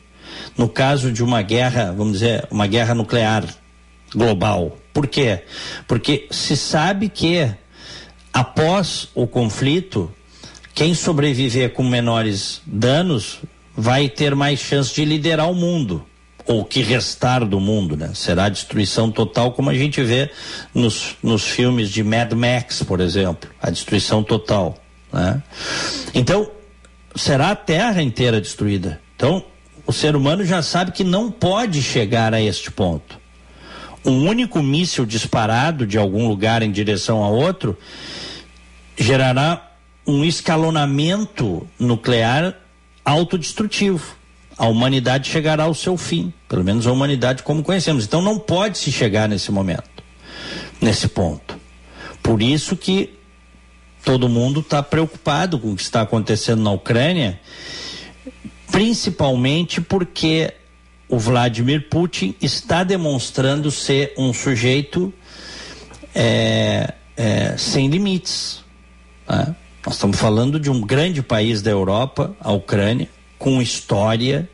[0.56, 3.44] No caso de uma guerra, vamos dizer, uma guerra nuclear
[4.14, 4.76] global.
[4.92, 5.44] Por quê?
[5.86, 7.48] Porque se sabe que
[8.32, 10.12] após o conflito,
[10.74, 13.38] quem sobreviver com menores danos
[13.76, 16.04] vai ter mais chance de liderar o mundo
[16.46, 18.10] ou que restar do mundo, né?
[18.14, 20.30] Será destruição total, como a gente vê
[20.74, 24.78] nos, nos filmes de Mad Max, por exemplo, a destruição total,
[25.12, 25.42] né?
[26.14, 26.50] Então,
[27.16, 29.00] será a Terra inteira destruída.
[29.16, 29.42] Então,
[29.86, 33.18] o ser humano já sabe que não pode chegar a este ponto.
[34.04, 37.76] Um único míssil disparado de algum lugar em direção a outro
[38.98, 39.72] gerará
[40.06, 42.54] um escalonamento nuclear
[43.02, 44.14] autodestrutivo
[44.56, 48.04] a humanidade chegará ao seu fim, pelo menos a humanidade como conhecemos.
[48.04, 50.02] Então não pode se chegar nesse momento,
[50.80, 51.58] nesse ponto.
[52.22, 53.18] Por isso que
[54.04, 57.40] todo mundo está preocupado com o que está acontecendo na Ucrânia,
[58.70, 60.52] principalmente porque
[61.08, 65.12] o Vladimir Putin está demonstrando ser um sujeito
[66.14, 68.62] é, é, sem limites.
[69.28, 69.54] Né?
[69.84, 73.08] Nós estamos falando de um grande país da Europa, a Ucrânia,
[73.44, 74.48] com história,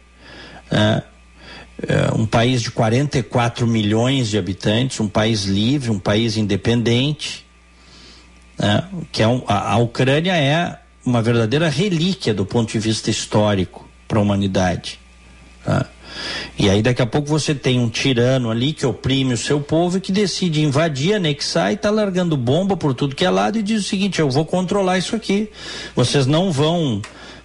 [0.68, 1.04] né?
[1.86, 7.46] é, um país de 44 milhões de habitantes, um país livre, um país independente,
[8.58, 8.82] né?
[9.12, 10.76] que é um, a, a Ucrânia é
[11.06, 14.98] uma verdadeira relíquia do ponto de vista histórico para a humanidade.
[15.64, 15.84] Né?
[16.58, 19.98] E aí daqui a pouco você tem um tirano ali que oprime o seu povo
[19.98, 23.62] e que decide invadir, anexar e está largando bomba por tudo que é lado e
[23.62, 25.48] diz o seguinte: eu vou controlar isso aqui.
[25.94, 27.00] Vocês não vão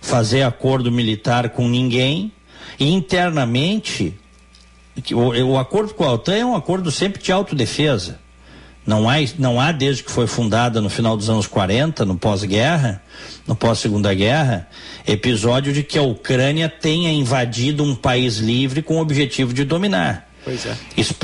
[0.05, 2.31] fazer acordo militar com ninguém
[2.79, 4.13] e internamente
[5.11, 8.19] o, o acordo com a OTAN é um acordo sempre de autodefesa.
[8.85, 13.01] Não há, não há, desde que foi fundada no final dos anos 40, no pós-guerra,
[13.47, 14.69] no pós-segunda guerra,
[15.07, 20.29] episódio de que a Ucrânia tenha invadido um país livre com o objetivo de dominar.
[20.43, 20.77] Pois é.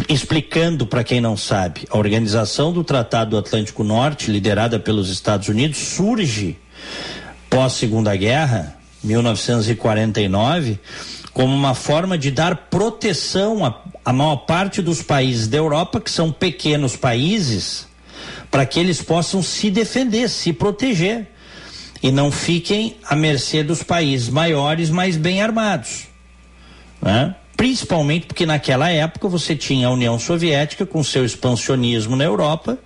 [0.09, 5.47] explicando para quem não sabe, a organização do Tratado do Atlântico Norte, liderada pelos Estados
[5.47, 6.57] Unidos, surge
[7.51, 10.79] pós-segunda guerra, 1949,
[11.33, 16.09] como uma forma de dar proteção à, à maior parte dos países da Europa, que
[16.09, 17.87] são pequenos países,
[18.49, 21.27] para que eles possam se defender, se proteger
[22.01, 26.03] e não fiquem à mercê dos países maiores, mais bem armados.
[27.01, 27.35] Né?
[27.57, 32.77] Principalmente porque naquela época você tinha a União Soviética com seu expansionismo na Europa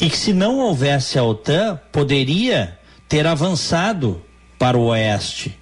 [0.00, 2.76] e que se não houvesse a OTAN, poderia
[3.08, 4.22] ter avançado
[4.58, 5.56] para o oeste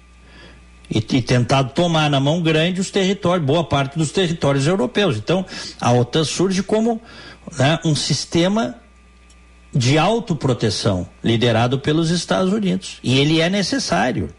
[0.89, 5.17] e, e, tentado tomar na mão grande os territórios, boa parte dos territórios europeus.
[5.17, 5.45] Então,
[5.79, 7.01] a OTAN surge como
[7.57, 8.75] né, um sistema
[9.73, 12.99] de autoproteção liderado pelos Estados Unidos.
[13.03, 14.29] E ele é necessário.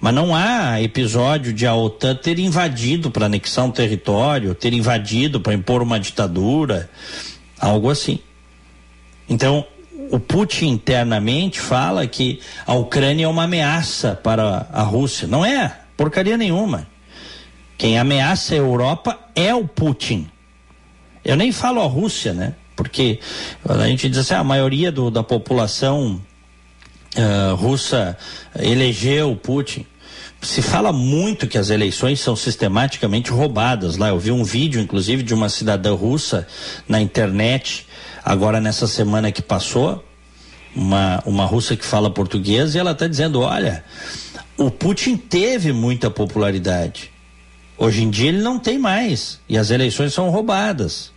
[0.00, 5.40] Mas não há episódio de a OTAN ter invadido para anexar um território, ter invadido
[5.40, 6.88] para impor uma ditadura,
[7.58, 8.20] algo assim.
[9.28, 9.66] Então,
[10.10, 15.28] o Putin internamente fala que a Ucrânia é uma ameaça para a Rússia.
[15.28, 16.86] Não é porcaria nenhuma.
[17.78, 20.28] Quem ameaça a Europa é o Putin.
[21.24, 22.54] Eu nem falo a Rússia, né?
[22.74, 23.20] Porque
[23.66, 26.20] a gente diz assim, a maioria do, da população
[27.16, 28.16] uh, russa
[28.58, 29.86] elegeu o Putin.
[30.42, 34.08] Se fala muito que as eleições são sistematicamente roubadas lá.
[34.08, 36.46] Eu vi um vídeo, inclusive, de uma cidadã russa
[36.88, 37.86] na internet
[38.24, 40.04] agora nessa semana que passou,
[40.74, 43.84] uma, uma russa que fala português, e ela está dizendo: olha,
[44.56, 47.10] o Putin teve muita popularidade.
[47.76, 49.40] Hoje em dia ele não tem mais.
[49.48, 51.12] E as eleições são roubadas.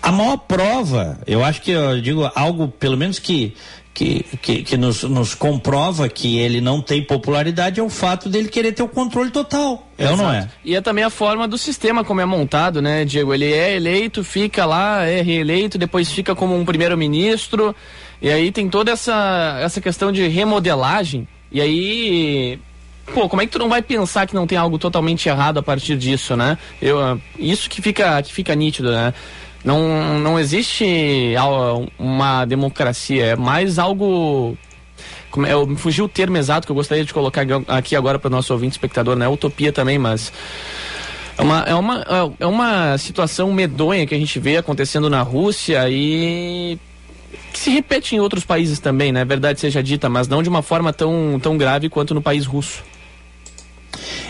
[0.00, 3.54] A maior prova, eu acho que eu digo algo, pelo menos que
[3.98, 8.48] que, que, que nos, nos, comprova que ele não tem popularidade é o fato dele
[8.48, 9.88] querer ter o controle total.
[9.98, 10.20] É Exato.
[10.20, 10.48] ou não é?
[10.64, 13.34] E é também a forma do sistema como é montado, né, Diego?
[13.34, 17.74] Ele é eleito, fica lá, é reeleito, depois fica como um primeiro-ministro.
[18.22, 21.26] E aí tem toda essa, essa questão de remodelagem.
[21.50, 22.60] E aí
[23.12, 25.62] pô, como é que tu não vai pensar que não tem algo totalmente errado a
[25.62, 26.56] partir disso, né?
[26.80, 29.12] Eu, isso que fica, que fica nítido, né?
[29.68, 31.34] Não, não existe
[31.98, 34.56] uma democracia, é mais algo.
[35.30, 38.28] Como é, me fugiu o termo exato que eu gostaria de colocar aqui agora para
[38.28, 39.28] o nosso ouvinte espectador, né?
[39.28, 40.32] Utopia também, mas.
[41.36, 42.04] É uma, é, uma,
[42.40, 46.78] é uma situação medonha que a gente vê acontecendo na Rússia e
[47.52, 49.22] que se repete em outros países também, né?
[49.22, 52.82] Verdade seja dita, mas não de uma forma tão, tão grave quanto no país russo.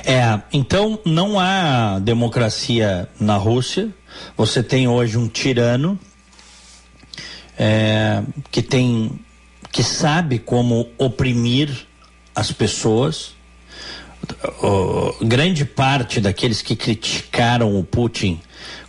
[0.05, 3.89] É, então não há democracia na Rússia.
[4.37, 5.99] Você tem hoje um tirano
[7.59, 9.19] é, que tem
[9.71, 11.87] que sabe como oprimir
[12.35, 13.37] as pessoas.
[14.63, 18.41] O, grande parte daqueles que criticaram o Putin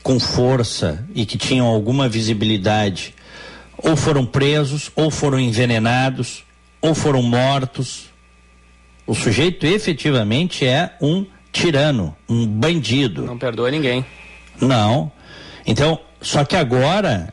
[0.02, 3.14] com força e que tinham alguma visibilidade
[3.82, 6.44] ou foram presos, ou foram envenenados,
[6.82, 8.10] ou foram mortos.
[9.08, 13.26] O sujeito efetivamente é um tirano, um bandido.
[13.26, 14.06] Não perdoa ninguém.
[14.60, 15.12] Não.
[15.70, 17.32] Então, só que agora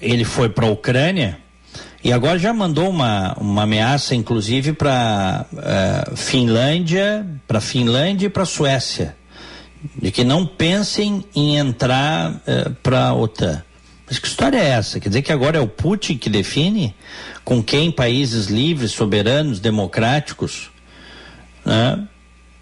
[0.00, 1.38] ele foi para a Ucrânia
[2.02, 8.30] e agora já mandou uma, uma ameaça, inclusive, para uh, eh, Finlândia, para Finlândia e
[8.30, 9.14] para Suécia,
[9.94, 13.62] de que não pensem em entrar uh, eh, para a OTAN.
[14.06, 14.98] Mas que história é essa?
[14.98, 16.94] Quer dizer que agora é o Putin que define
[17.44, 20.70] com quem países livres, soberanos, democráticos,
[21.62, 22.08] né?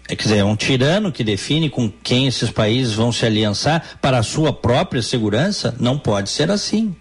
[0.09, 3.99] É, quer dizer, é um tirano que define com quem esses países vão se aliançar
[4.01, 5.75] para a sua própria segurança?
[5.79, 6.95] Não pode ser assim.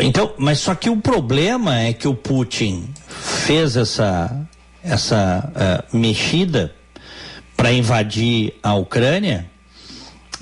[0.00, 4.46] Então, mas só que o problema é que o Putin fez essa
[4.82, 5.50] essa
[5.90, 6.74] uh, mexida
[7.56, 9.48] para invadir a Ucrânia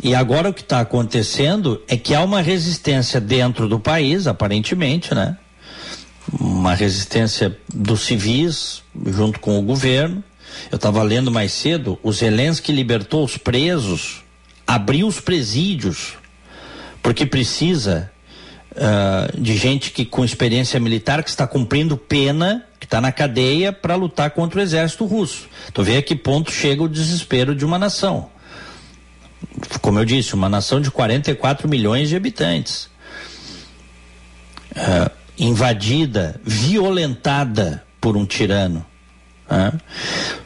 [0.02, 5.14] e agora o que está acontecendo é que há uma resistência dentro do país, aparentemente,
[5.14, 5.36] né?
[6.40, 10.22] Uma resistência dos civis junto com o governo.
[10.70, 14.22] Eu estava lendo mais cedo, o Zelensky libertou os presos,
[14.66, 16.14] abriu os presídios,
[17.02, 18.10] porque precisa
[18.72, 23.72] uh, de gente que com experiência militar que está cumprindo pena, que está na cadeia
[23.72, 25.48] para lutar contra o exército russo.
[25.72, 28.30] Tu vê a que ponto chega o desespero de uma nação.
[29.80, 32.88] Como eu disse, uma nação de 44 milhões de habitantes.
[34.70, 38.84] Uh, invadida, violentada por um tirano.
[39.52, 39.78] Uh,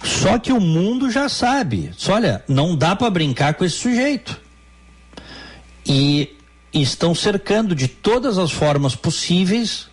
[0.05, 1.93] só que o mundo já sabe.
[2.09, 4.41] Olha, não dá para brincar com esse sujeito.
[5.87, 6.35] E
[6.73, 9.87] estão cercando de todas as formas possíveis,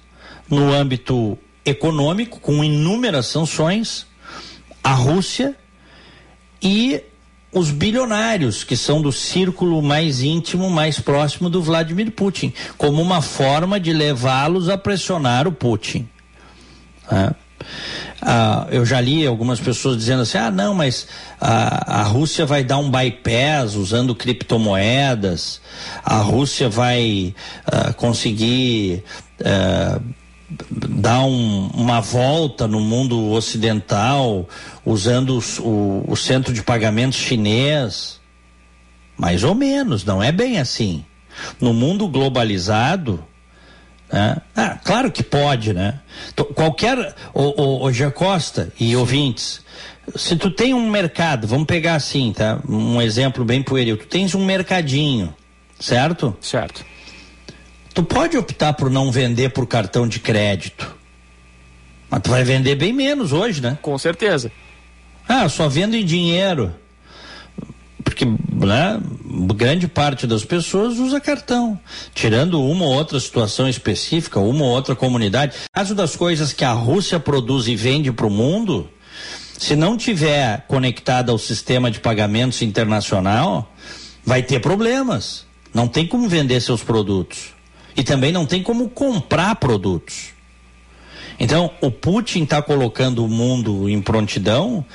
[0.49, 4.07] no âmbito econômico, com inúmeras sanções,
[4.83, 5.55] a Rússia
[6.61, 7.03] e
[7.51, 13.21] os bilionários, que são do círculo mais íntimo, mais próximo do Vladimir Putin, como uma
[13.21, 16.09] forma de levá-los a pressionar o Putin.
[17.11, 17.35] Né?
[18.21, 21.07] Ah, eu já li algumas pessoas dizendo assim: ah, não, mas
[21.39, 25.61] a, a Rússia vai dar um bypass usando criptomoedas,
[26.03, 27.35] a Rússia vai
[27.65, 29.03] ah, conseguir
[29.43, 29.99] ah,
[30.69, 34.47] dar um, uma volta no mundo ocidental
[34.85, 38.21] usando os, o, o centro de pagamentos chinês.
[39.17, 41.05] Mais ou menos, não é bem assim.
[41.59, 43.23] No mundo globalizado,
[44.13, 44.37] né?
[44.55, 45.99] Ah, claro que pode, né?
[46.53, 49.61] Qualquer, o, o, o Jacosta e ouvintes,
[50.15, 52.61] se tu tem um mercado, vamos pegar assim, tá?
[52.69, 55.33] Um exemplo bem pueril, tu tens um mercadinho,
[55.79, 56.37] certo?
[56.39, 56.85] Certo.
[57.91, 60.95] Tu pode optar por não vender por cartão de crédito,
[62.07, 63.79] mas tu vai vender bem menos hoje, né?
[63.81, 64.51] Com certeza.
[65.27, 66.71] Ah, só vendo em dinheiro
[68.13, 69.01] porque né,
[69.55, 71.79] grande parte das pessoas usa cartão,
[72.13, 75.55] tirando uma ou outra situação específica, uma ou outra comunidade.
[75.73, 78.87] Caso das coisas que a Rússia produz e vende para o mundo,
[79.57, 83.73] se não tiver conectada ao sistema de pagamentos internacional,
[84.23, 85.45] vai ter problemas.
[85.73, 87.51] Não tem como vender seus produtos.
[87.97, 90.33] E também não tem como comprar produtos.
[91.39, 94.85] Então, o Putin está colocando o mundo em prontidão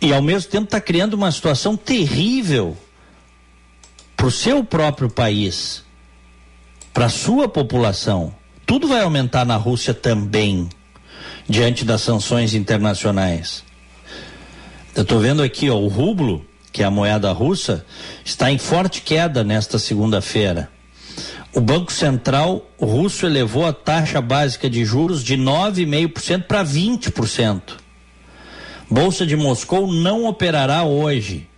[0.00, 2.76] e ao mesmo tempo está criando uma situação terrível
[4.16, 5.84] para o seu próprio país,
[6.92, 8.34] para a sua população.
[8.64, 10.68] Tudo vai aumentar na Rússia também,
[11.48, 13.62] diante das sanções internacionais.
[14.94, 17.84] Eu estou vendo aqui, ó, o rublo, que é a moeda russa,
[18.24, 20.70] está em forte queda nesta segunda-feira.
[21.54, 27.85] O Banco Central russo elevou a taxa básica de juros de 9,5% para 20%.
[28.88, 31.48] Bolsa de Moscou não operará hoje.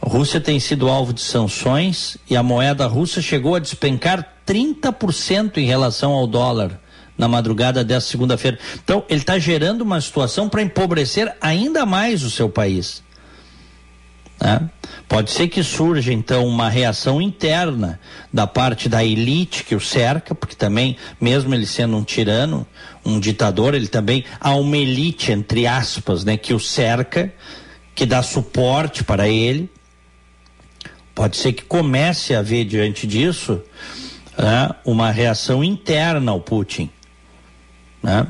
[0.00, 5.58] A Rússia tem sido alvo de sanções e a moeda russa chegou a despencar 30%
[5.58, 6.80] em relação ao dólar
[7.16, 8.58] na madrugada dessa segunda-feira.
[8.82, 13.02] Então, ele está gerando uma situação para empobrecer ainda mais o seu país.
[14.40, 14.70] Né?
[15.08, 17.98] Pode ser que surja então uma reação interna
[18.32, 22.66] da parte da elite que o cerca, porque também, mesmo ele sendo um tirano,
[23.04, 27.32] um ditador, ele também há uma elite, entre aspas, né, que o cerca,
[27.94, 29.70] que dá suporte para ele.
[31.14, 33.60] Pode ser que comece a haver diante disso
[34.36, 36.90] né, uma reação interna ao Putin,
[38.02, 38.26] né,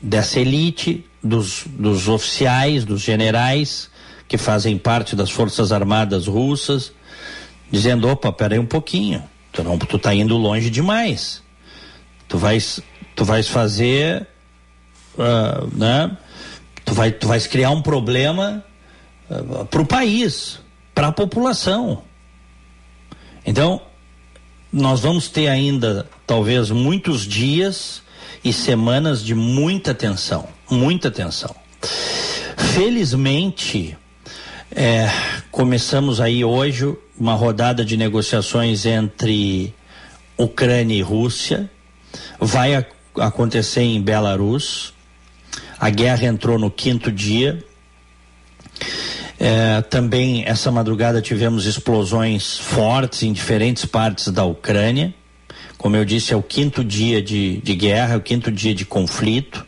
[0.00, 3.90] dessa elite dos, dos oficiais, dos generais
[4.34, 6.92] que fazem parte das Forças Armadas russas,
[7.70, 9.22] dizendo, opa, peraí um pouquinho,
[9.52, 11.40] tu não, tu tá indo longe demais.
[12.26, 12.80] Tu vais,
[13.14, 14.26] tu vais fazer,
[15.16, 16.16] uh, né?
[16.84, 18.64] Tu, vai, tu vais criar um problema
[19.30, 20.58] uh, para o país,
[20.92, 22.02] para a população.
[23.46, 23.80] Então,
[24.72, 28.02] nós vamos ter ainda, talvez, muitos dias
[28.42, 31.54] e semanas de muita tensão, muita tensão.
[32.74, 33.96] Felizmente,
[34.74, 35.08] é,
[35.50, 39.72] começamos aí hoje uma rodada de negociações entre
[40.36, 41.70] Ucrânia e Rússia.
[42.40, 42.84] Vai a,
[43.20, 44.92] acontecer em Belarus.
[45.78, 47.64] A guerra entrou no quinto dia.
[49.38, 55.14] É, também essa madrugada tivemos explosões fortes em diferentes partes da Ucrânia.
[55.78, 58.84] Como eu disse, é o quinto dia de, de guerra, é o quinto dia de
[58.84, 59.64] conflito.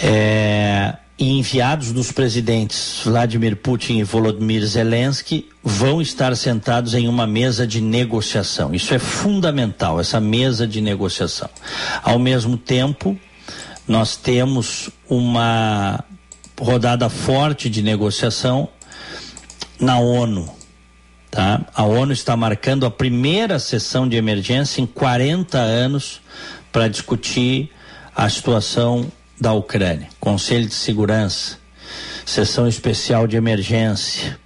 [0.00, 7.26] É, e enviados dos presidentes Vladimir Putin e Volodymyr Zelensky vão estar sentados em uma
[7.26, 8.74] mesa de negociação.
[8.74, 11.48] Isso é fundamental, essa mesa de negociação.
[12.02, 13.18] Ao mesmo tempo,
[13.86, 16.02] nós temos uma
[16.60, 18.68] rodada forte de negociação
[19.78, 20.48] na ONU.
[21.30, 21.62] Tá?
[21.74, 26.20] A ONU está marcando a primeira sessão de emergência em 40 anos
[26.70, 27.70] para discutir
[28.14, 29.10] a situação
[29.42, 30.08] da Ucrânia.
[30.20, 31.58] Conselho de Segurança,
[32.24, 34.38] sessão especial de emergência.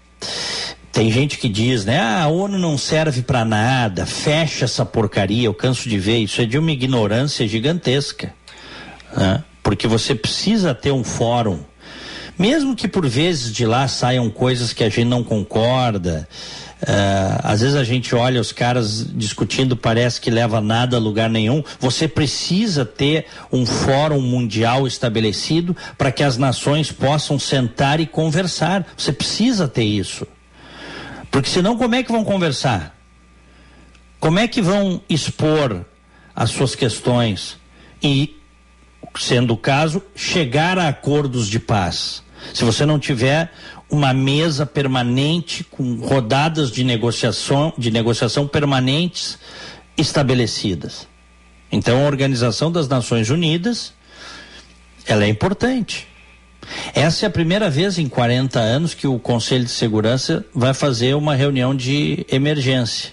[0.90, 2.00] Tem gente que diz, né?
[2.00, 6.16] Ah, a ONU não serve para nada, fecha essa porcaria, eu canso de ver.
[6.20, 8.32] Isso é de uma ignorância gigantesca.
[9.14, 9.44] Né?
[9.62, 11.60] Porque você precisa ter um fórum.
[12.38, 16.26] Mesmo que por vezes de lá saiam coisas que a gente não concorda,
[17.42, 21.64] às vezes a gente olha os caras discutindo, parece que leva nada a lugar nenhum.
[21.80, 28.86] Você precisa ter um fórum mundial estabelecido para que as nações possam sentar e conversar.
[28.96, 30.26] Você precisa ter isso.
[31.30, 32.96] Porque senão, como é que vão conversar?
[34.20, 35.84] Como é que vão expor
[36.34, 37.56] as suas questões
[38.02, 38.36] e,
[39.18, 42.22] sendo o caso, chegar a acordos de paz?
[42.54, 43.52] Se você não tiver
[43.90, 49.38] uma mesa permanente com rodadas de negociação, de negociação permanentes
[49.96, 51.06] estabelecidas.
[51.70, 53.92] Então, a Organização das Nações Unidas,
[55.06, 56.06] ela é importante.
[56.94, 61.14] Essa é a primeira vez em 40 anos que o Conselho de Segurança vai fazer
[61.14, 63.12] uma reunião de emergência.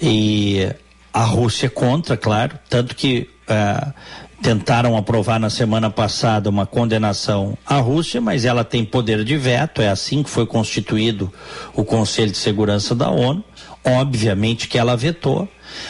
[0.00, 0.68] E
[1.12, 3.92] a Rússia é contra, claro, tanto que uh,
[4.42, 9.82] tentaram aprovar na semana passada uma condenação à Rússia, mas ela tem poder de veto,
[9.82, 11.32] é assim que foi constituído
[11.74, 13.44] o Conselho de Segurança da ONU.
[13.84, 15.48] Obviamente que ela vetou,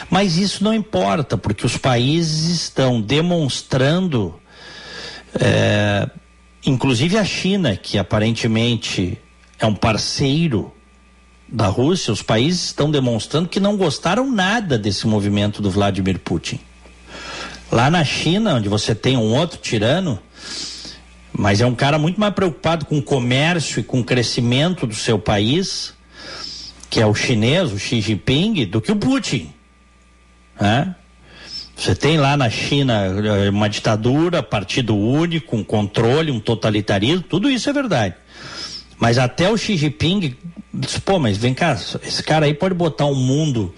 [0.09, 4.39] mas isso não importa, porque os países estão demonstrando,
[5.39, 6.09] é,
[6.65, 9.17] inclusive a China, que aparentemente
[9.59, 10.71] é um parceiro
[11.47, 16.59] da Rússia, os países estão demonstrando que não gostaram nada desse movimento do Vladimir Putin.
[17.71, 20.19] Lá na China, onde você tem um outro tirano,
[21.31, 24.95] mas é um cara muito mais preocupado com o comércio e com o crescimento do
[24.95, 25.93] seu país,
[26.89, 29.53] que é o chinês, o Xi Jinping, do que o Putin.
[30.59, 30.95] Né?
[31.75, 37.49] Você tem lá na China eh, uma ditadura, partido único, um controle, um totalitarismo, tudo
[37.49, 38.15] isso é verdade.
[38.97, 40.35] Mas até o Xi Jinping
[40.79, 43.73] disse, pô, mas vem cá, esse cara aí pode botar o um mundo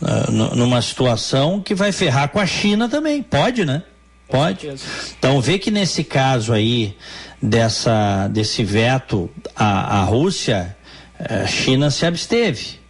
[0.00, 3.22] uh, numa situação que vai ferrar com a China também.
[3.22, 3.82] Pode, né?
[4.28, 4.72] Pode.
[5.18, 6.96] Então vê que nesse caso aí
[7.40, 10.76] dessa desse veto à, à Rússia,
[11.18, 12.80] a China se absteve.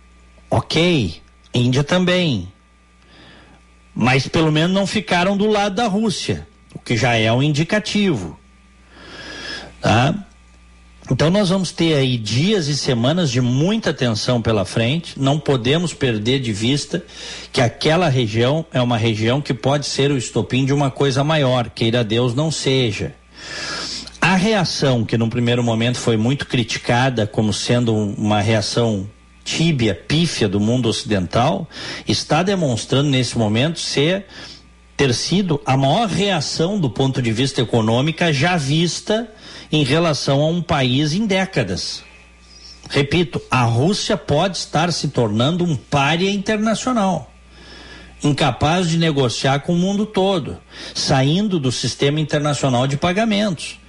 [0.48, 1.20] Ok,
[1.53, 2.53] Índia também.
[3.94, 8.38] Mas pelo menos não ficaram do lado da Rússia, o que já é um indicativo.
[9.80, 10.14] Tá?
[11.11, 15.18] Então nós vamos ter aí dias e semanas de muita tensão pela frente.
[15.18, 17.05] Não podemos perder de vista
[17.53, 21.70] que aquela região é uma região que pode ser o estopim de uma coisa maior,
[21.70, 23.14] queira Deus não seja.
[24.20, 29.11] A reação, que num primeiro momento foi muito criticada como sendo uma reação
[29.44, 31.68] tíbia, pífia do mundo ocidental,
[32.07, 34.26] está demonstrando nesse momento ser
[34.96, 39.28] ter sido a maior reação do ponto de vista econômica já vista
[39.73, 42.05] em relação a um país em décadas.
[42.91, 47.33] Repito, a Rússia pode estar se tornando um pária internacional,
[48.23, 50.59] incapaz de negociar com o mundo todo,
[50.95, 53.81] saindo do sistema internacional de pagamentos.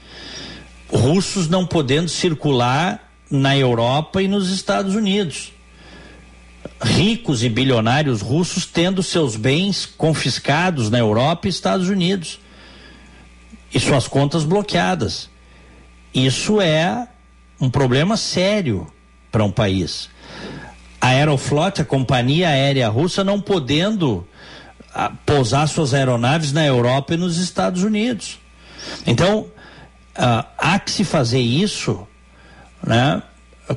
[0.89, 5.51] Russos não podendo circular na Europa e nos Estados Unidos.
[6.81, 12.39] Ricos e bilionários russos tendo seus bens confiscados na Europa e Estados Unidos
[13.73, 15.32] e suas contas bloqueadas.
[16.13, 17.07] Isso é
[17.59, 18.87] um problema sério
[19.31, 20.09] para um país.
[21.01, 24.25] A Aeroflot, a companhia aérea russa, não podendo
[24.93, 28.39] ah, pousar suas aeronaves na Europa e nos Estados Unidos.
[29.07, 29.47] Então,
[30.17, 32.07] uh, há que se fazer isso
[32.85, 33.21] né,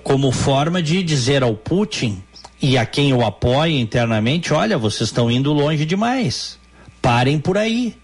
[0.03, 2.23] como forma de dizer ao Putin
[2.61, 6.59] e a quem o apoia internamente: olha, vocês estão indo longe demais,
[7.01, 7.97] parem por aí.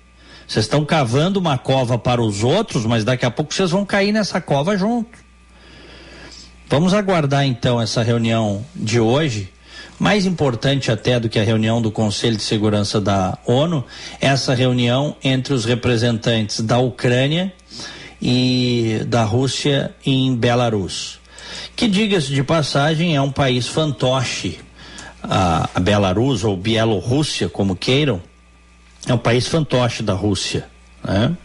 [0.53, 4.13] Vocês estão cavando uma cova para os outros, mas daqui a pouco vocês vão cair
[4.13, 5.19] nessa cova junto.
[6.69, 9.51] Vamos aguardar então essa reunião de hoje.
[9.99, 13.83] Mais importante até do que a reunião do Conselho de Segurança da ONU,
[14.21, 17.51] essa reunião entre os representantes da Ucrânia
[18.21, 21.19] e da Rússia em Belarus.
[21.75, 24.61] Que, diga-se de passagem, é um país fantoche.
[25.23, 28.21] A, a Belarus ou Bielorrússia, como queiram,
[29.07, 30.67] é um país fantoche da Rússia.
[31.05, 31.37] Né?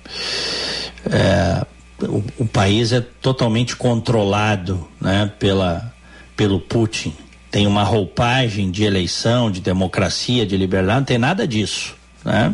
[1.09, 1.65] É,
[2.05, 5.93] o, o, país é totalmente controlado né, pela,
[6.35, 7.13] pelo Putin.
[7.49, 11.95] Tem uma roupagem de eleição, de democracia, de liberdade, não tem nada disso.
[12.23, 12.53] Né?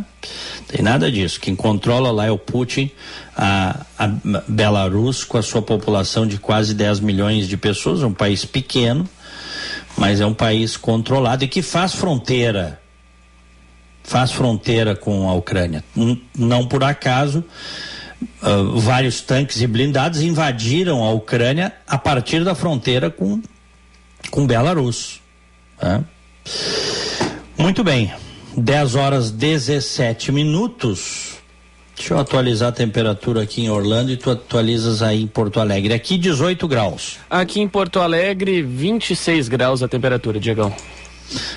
[0.68, 1.39] Tem nada disso.
[1.39, 2.89] Quem controla lá é o Putin,
[3.36, 4.08] a, a
[4.47, 9.10] Belarus, com a sua população de quase 10 milhões de pessoas, um país pequeno,
[9.97, 12.82] mas é um país controlado e que faz fronteira
[14.04, 15.84] faz fronteira com a Ucrânia.
[16.38, 17.43] Não por acaso,
[18.41, 23.41] uh, vários tanques e blindados invadiram a Ucrânia a partir da fronteira com,
[24.30, 25.22] com Belarus.
[25.82, 26.04] Né?
[27.58, 28.12] Muito bem,
[28.58, 31.34] 10 horas 17 minutos.
[31.95, 35.93] Deixa eu atualizar a temperatura aqui em Orlando e tu atualizas aí em Porto Alegre.
[35.93, 37.18] Aqui 18 graus.
[37.30, 40.74] Aqui em Porto Alegre, 26 graus a temperatura, Diegão.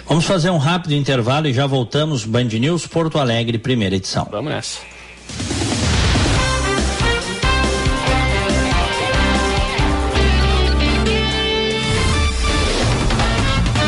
[0.08, 2.24] Vamos fazer um rápido intervalo e já voltamos.
[2.24, 4.26] Band News Porto Alegre, primeira edição.
[4.30, 4.78] Vamos nessa.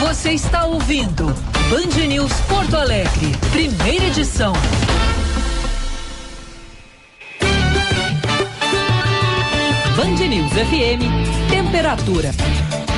[0.01, 1.26] Você está ouvindo
[1.70, 4.53] Band News Porto Alegre, primeira edição.
[9.97, 12.30] Band News FM, temperatura.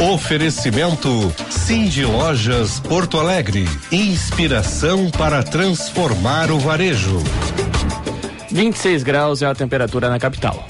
[0.00, 3.68] Oferecimento Cindy Lojas Porto Alegre.
[3.92, 7.18] Inspiração para transformar o varejo.
[8.50, 10.66] 26 graus é a temperatura na capital.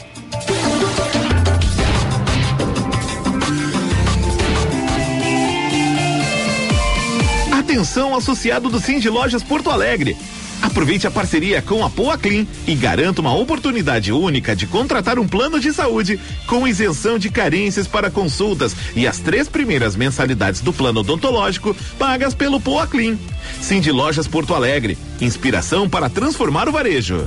[7.56, 10.16] Atenção associado do Cindy Lojas Porto Alegre.
[10.62, 15.26] Aproveite a parceria com a Poa Clean e garanta uma oportunidade única de contratar um
[15.26, 20.72] plano de saúde com isenção de carências para consultas e as três primeiras mensalidades do
[20.72, 23.16] plano odontológico pagas pelo Poa Clean.
[23.60, 27.26] Cindy Lojas Porto Alegre, inspiração para transformar o varejo.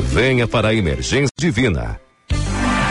[0.00, 2.00] venha para a Emergência Divina.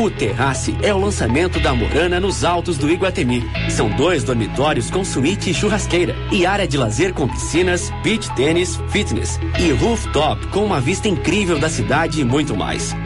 [0.00, 3.44] O Terrace é o lançamento da Morana nos altos do Iguatemi.
[3.68, 8.80] São dois dormitórios com suíte e churrasqueira e área de lazer com piscinas, beach tênis,
[8.88, 12.96] fitness e rooftop com uma vista incrível da cidade e muito mais.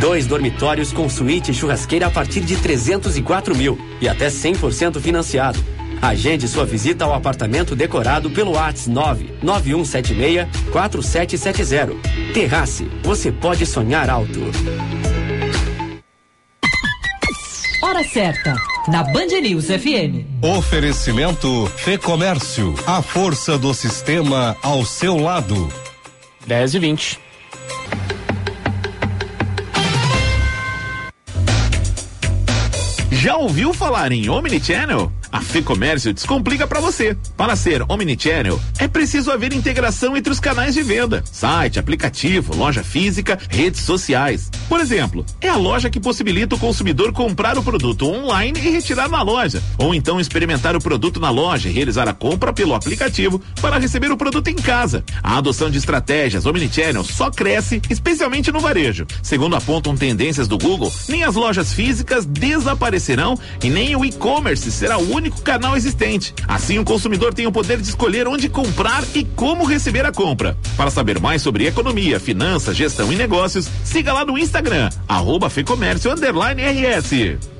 [0.00, 5.60] Dois dormitórios com suíte e churrasqueira a partir de 304 mil e até 100% financiado.
[6.02, 11.94] Agende sua visita ao apartamento decorado pelo ATS 99176 4770.
[12.34, 14.40] Terrace, você pode sonhar alto.
[17.90, 18.54] Hora certa,
[18.86, 20.24] na Band News FM.
[20.40, 25.68] Oferecimento Fê Comércio, a força do sistema ao seu lado.
[26.46, 27.20] 10 e 20.
[33.10, 35.10] Já ouviu falar em Omnichannel?
[35.32, 37.16] A Fecomércio descomplica para você.
[37.36, 42.82] Para ser omnichannel, é preciso haver integração entre os canais de venda: site, aplicativo, loja
[42.82, 44.50] física, redes sociais.
[44.68, 49.08] Por exemplo, é a loja que possibilita o consumidor comprar o produto online e retirar
[49.08, 53.40] na loja, ou então experimentar o produto na loja e realizar a compra pelo aplicativo
[53.60, 55.04] para receber o produto em casa.
[55.22, 59.06] A adoção de estratégias omnichannel só cresce, especialmente no varejo.
[59.22, 64.98] Segundo apontam tendências do Google, nem as lojas físicas desaparecerão e nem o e-commerce será
[64.98, 66.32] o único canal existente.
[66.46, 70.56] Assim, o consumidor tem o poder de escolher onde comprar e como receber a compra.
[70.76, 76.12] Para saber mais sobre economia, finanças, gestão e negócios, siga lá no Instagram, arroba Fecomércio
[76.54, 77.59] RS.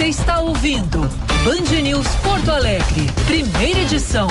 [0.00, 0.98] Você está ouvindo
[1.44, 4.28] Band News Porto Alegre, primeira edição.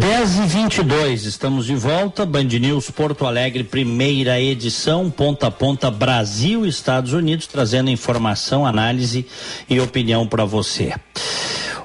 [0.00, 5.48] Dez e vinte e dois, estamos de volta, Band News Porto Alegre, primeira edição, ponta
[5.48, 9.26] a ponta Brasil, Estados Unidos, trazendo informação, análise
[9.68, 10.94] e opinião para você.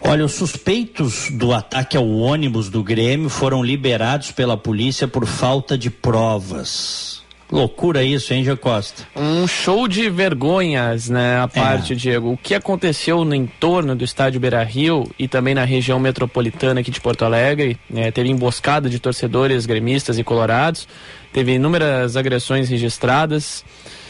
[0.03, 5.77] Olha, os suspeitos do ataque ao ônibus do Grêmio foram liberados pela polícia por falta
[5.77, 7.21] de provas.
[7.51, 9.03] Loucura isso, hein, Gê Costa?
[9.13, 11.95] Um show de vergonhas, né, a parte, é.
[11.97, 12.31] Diego.
[12.31, 17.01] O que aconteceu no entorno do estádio Beira-Rio e também na região metropolitana aqui de
[17.01, 20.87] Porto Alegre, né, teve emboscada de torcedores gremistas e colorados,
[21.33, 23.65] teve inúmeras agressões registradas.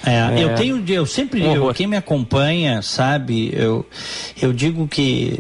[0.06, 3.84] É, é, eu tenho, eu sempre, eu, quem me acompanha sabe, eu,
[4.40, 5.40] eu digo que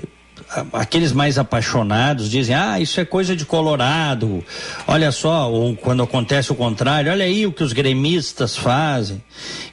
[0.73, 4.43] aqueles mais apaixonados dizem, ah, isso é coisa de Colorado.
[4.87, 9.23] Olha só, ou quando acontece o contrário, olha aí o que os gremistas fazem.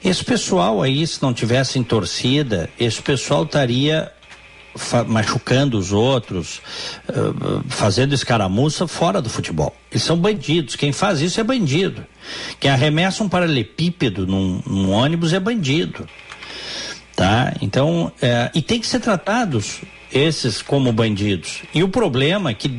[0.03, 4.11] Esse pessoal aí, se não tivessem torcida, esse pessoal estaria
[5.07, 6.61] machucando os outros,
[7.09, 9.75] uh, fazendo escaramuça fora do futebol.
[9.91, 10.75] Eles são bandidos.
[10.75, 12.05] Quem faz isso é bandido.
[12.59, 16.07] Quem arremessa um paralelepípedo num, num ônibus é bandido.
[17.15, 17.53] Tá?
[17.61, 19.81] Então, é, e tem que ser tratados
[20.11, 21.63] esses como bandidos.
[21.73, 22.69] E o problema é que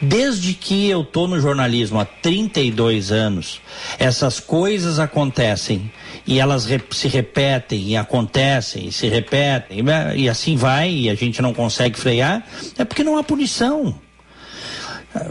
[0.00, 3.60] desde que eu tô no jornalismo há 32 anos,
[3.98, 5.90] essas coisas acontecem
[6.26, 9.78] e elas se repetem e acontecem e se repetem
[10.16, 12.46] e assim vai e a gente não consegue frear,
[12.76, 13.94] é porque não há punição.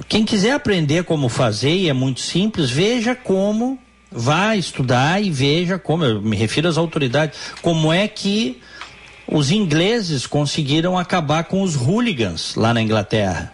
[0.08, 3.78] Quem quiser aprender como fazer, e é muito simples, veja como,
[4.12, 8.60] vá estudar e veja como, eu me refiro às autoridades, como é que
[9.28, 13.54] os ingleses conseguiram acabar com os hooligans lá na Inglaterra.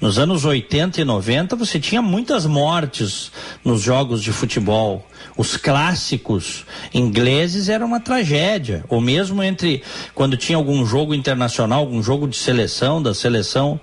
[0.00, 3.30] Nos anos 80 e 90 você tinha muitas mortes
[3.64, 5.06] nos jogos de futebol.
[5.36, 8.84] Os clássicos ingleses eram uma tragédia.
[8.88, 9.82] Ou mesmo entre
[10.14, 13.80] quando tinha algum jogo internacional, algum jogo de seleção, da seleção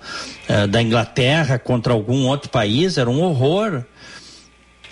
[0.48, 3.84] eh, da Inglaterra contra algum outro país, era um horror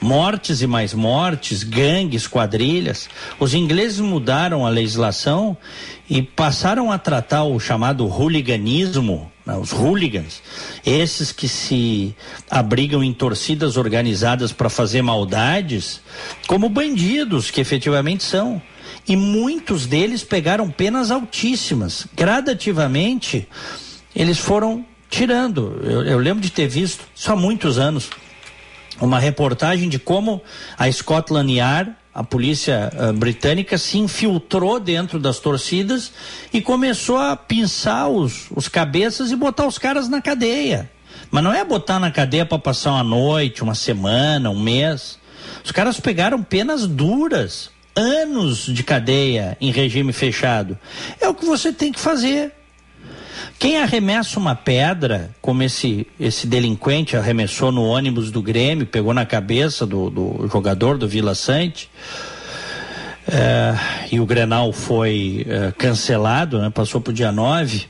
[0.04, 3.08] mortes e mais mortes, gangues, quadrilhas.
[3.40, 5.56] Os ingleses mudaram a legislação
[6.08, 10.42] e passaram a tratar o chamado hooliganismo, né, os hooligans,
[10.84, 12.14] esses que se
[12.50, 16.02] abrigam em torcidas organizadas para fazer maldades,
[16.46, 18.60] como bandidos que efetivamente são.
[19.08, 22.06] E muitos deles pegaram penas altíssimas.
[22.14, 23.48] Gradativamente,
[24.14, 25.80] eles foram tirando.
[25.82, 28.10] Eu, eu lembro de ter visto, isso há muitos anos,
[29.00, 30.42] uma reportagem de como
[30.78, 36.12] a Scotland Yard, a polícia uh, britânica, se infiltrou dentro das torcidas
[36.52, 40.90] e começou a pinçar os, os cabeças e botar os caras na cadeia.
[41.30, 45.18] Mas não é botar na cadeia para passar uma noite, uma semana, um mês.
[45.64, 50.78] Os caras pegaram penas duras, anos de cadeia em regime fechado.
[51.20, 52.52] É o que você tem que fazer.
[53.58, 59.24] Quem arremessa uma pedra, como esse, esse delinquente arremessou no ônibus do Grêmio, pegou na
[59.24, 61.88] cabeça do, do jogador do Vila Sante,
[63.26, 63.74] é,
[64.12, 67.86] e o Grenal foi é, cancelado, né, passou para o dia 9.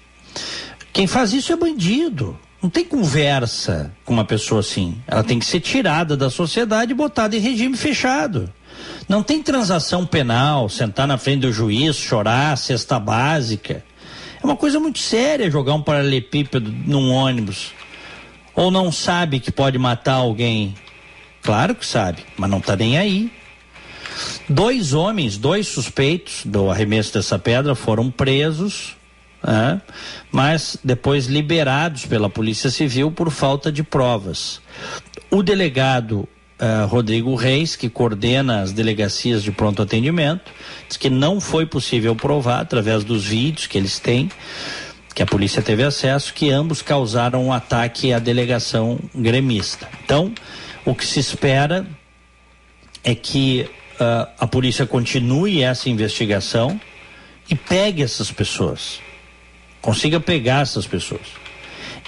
[0.92, 2.38] Quem faz isso é bandido.
[2.62, 4.96] Não tem conversa com uma pessoa assim.
[5.06, 8.50] Ela tem que ser tirada da sociedade e botada em regime fechado.
[9.08, 13.84] Não tem transação penal, sentar na frente do juiz, chorar, cesta básica.
[14.44, 17.72] É uma coisa muito séria jogar um paralelepípedo num ônibus.
[18.54, 20.74] Ou não sabe que pode matar alguém.
[21.42, 23.32] Claro que sabe, mas não está nem aí.
[24.46, 28.94] Dois homens, dois suspeitos do arremesso dessa pedra foram presos
[29.46, 29.80] né?
[30.32, 34.60] mas depois liberados pela Polícia Civil por falta de provas.
[35.30, 36.28] O delegado
[36.64, 40.50] uh, Rodrigo Reis, que coordena as delegacias de pronto atendimento,
[40.88, 44.30] diz que não foi possível provar, através dos vídeos que eles têm,
[45.14, 49.88] que a polícia teve acesso, que ambos causaram um ataque à delegação gremista.
[50.04, 50.32] Então,
[50.84, 51.86] o que se espera
[53.02, 53.68] é que
[54.00, 56.80] uh, a polícia continue essa investigação
[57.48, 59.04] e pegue essas pessoas
[59.84, 61.43] consiga pegar essas pessoas.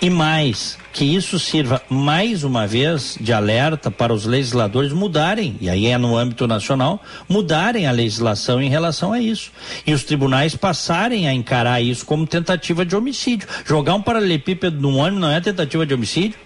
[0.00, 5.70] E mais, que isso sirva mais uma vez de alerta para os legisladores mudarem, e
[5.70, 9.50] aí é no âmbito nacional, mudarem a legislação em relação a isso.
[9.86, 13.48] E os tribunais passarem a encarar isso como tentativa de homicídio.
[13.64, 16.38] Jogar um paralelepípedo num ônibus não é tentativa de homicídio?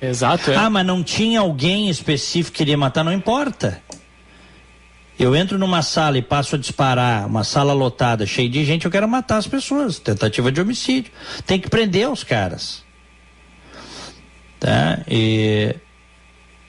[0.00, 0.50] Exato.
[0.50, 0.56] É.
[0.56, 3.82] Ah, mas não tinha alguém específico que queria matar, não importa.
[5.20, 8.90] Eu entro numa sala e passo a disparar, uma sala lotada, cheia de gente, eu
[8.90, 9.98] quero matar as pessoas.
[9.98, 11.12] Tentativa de homicídio.
[11.44, 12.82] Tem que prender os caras.
[14.58, 15.00] Tá?
[15.06, 15.76] E,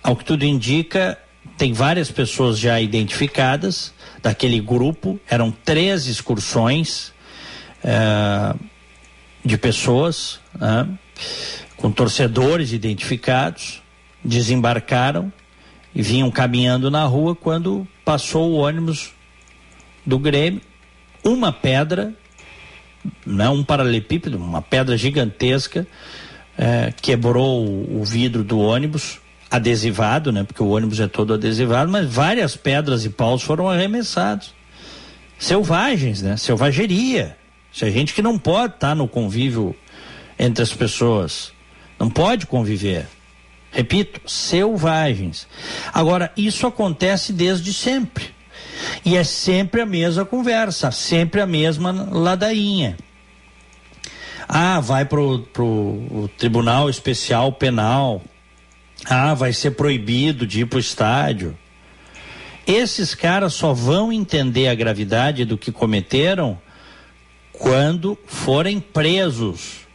[0.04, 1.18] ao que tudo indica,
[1.58, 5.18] tem várias pessoas já identificadas daquele grupo.
[5.30, 7.14] Eram três excursões
[7.82, 8.54] é,
[9.46, 10.90] de pessoas, né?
[11.78, 13.82] com torcedores identificados,
[14.22, 15.32] desembarcaram
[15.96, 19.14] e vinham caminhando na rua quando passou o ônibus
[20.06, 20.60] do Grêmio,
[21.24, 22.14] uma pedra,
[23.26, 25.88] né, um paralelepípedo, uma pedra gigantesca,
[26.58, 32.06] é, quebrou o, vidro do ônibus, adesivado, né, porque o ônibus é todo adesivado, mas
[32.06, 34.54] várias pedras e paus foram arremessados.
[35.40, 36.36] Selvagens, né?
[36.36, 37.38] Selvageria.
[37.72, 39.74] Isso é gente que não pode estar no convívio
[40.38, 41.54] entre as pessoas.
[41.98, 43.08] Não pode conviver.
[43.72, 45.48] Repito, selvagens.
[45.94, 48.30] Agora, isso acontece desde sempre.
[49.06, 52.98] E é sempre a mesma conversa, sempre a mesma ladainha.
[54.48, 58.22] Ah, vai pro, pro Tribunal Especial Penal.
[59.06, 61.58] Ah, vai ser proibido de ir pro estádio.
[62.68, 66.60] Esses caras só vão entender a gravidade do que cometeram
[67.54, 69.88] quando forem presos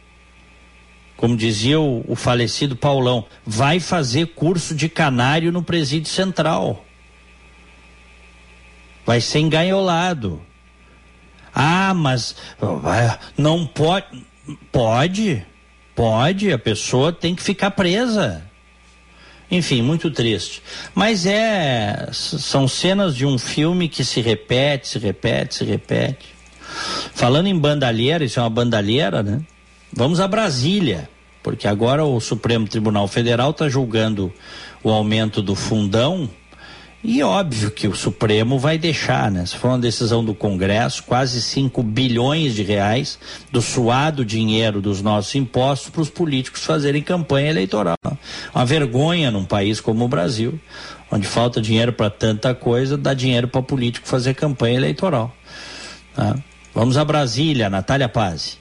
[1.17, 6.85] como dizia o, o, falecido Paulão, vai fazer curso de canário no presídio central.
[9.03, 10.39] Vai ser engaiolado.
[11.53, 12.35] Ah, mas
[13.35, 14.25] não pode.
[14.71, 15.45] Pode,
[15.93, 18.45] pode, a pessoa tem que ficar presa.
[19.49, 20.61] Enfim, muito triste.
[20.93, 22.09] Mas é.
[22.13, 26.27] São cenas de um filme que se repete, se repete, se repete.
[27.13, 29.41] Falando em bandalheira, isso é uma bandalheira, né?
[29.93, 31.09] Vamos a Brasília,
[31.41, 34.31] porque agora o Supremo Tribunal Federal está julgando
[34.83, 36.29] o aumento do fundão
[37.03, 39.45] e óbvio que o Supremo vai deixar, né?
[39.45, 43.19] Se for uma decisão do Congresso, quase 5 bilhões de reais
[43.51, 47.95] do suado dinheiro dos nossos impostos para os políticos fazerem campanha eleitoral.
[48.53, 50.59] Uma vergonha num país como o Brasil,
[51.11, 55.33] onde falta dinheiro para tanta coisa, dá dinheiro para político fazer campanha eleitoral.
[56.15, 56.35] Tá?
[56.73, 58.57] Vamos a Brasília, Natália Pazzi.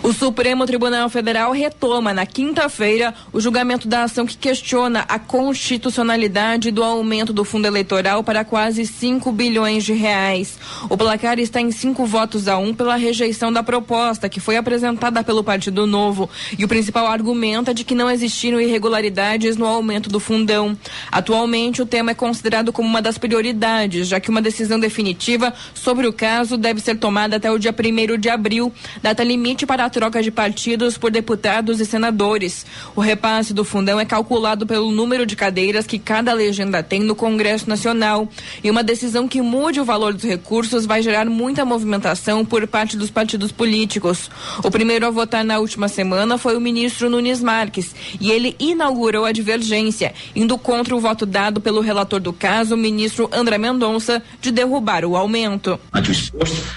[0.00, 6.70] O Supremo Tribunal Federal retoma na quinta-feira o julgamento da ação que questiona a constitucionalidade
[6.70, 10.56] do aumento do fundo eleitoral para quase 5 bilhões de reais.
[10.88, 15.22] O placar está em cinco votos a um pela rejeição da proposta que foi apresentada
[15.24, 16.30] pelo Partido Novo.
[16.56, 20.78] E o principal argumento é de que não existiram irregularidades no aumento do fundão.
[21.10, 26.06] Atualmente, o tema é considerado como uma das prioridades, já que uma decisão definitiva sobre
[26.06, 28.72] o caso deve ser tomada até o dia 1 de abril,
[29.02, 32.64] data limite para troca de partidos por deputados e senadores.
[32.94, 37.14] O repasse do fundão é calculado pelo número de cadeiras que cada legenda tem no
[37.14, 38.28] Congresso Nacional.
[38.62, 42.96] E uma decisão que mude o valor dos recursos vai gerar muita movimentação por parte
[42.96, 44.30] dos partidos políticos.
[44.62, 49.24] O primeiro a votar na última semana foi o ministro Nunes Marques e ele inaugurou
[49.24, 54.22] a divergência, indo contra o voto dado pelo relator do caso, o ministro André Mendonça,
[54.40, 55.78] de derrubar o aumento.
[55.92, 56.14] Ante o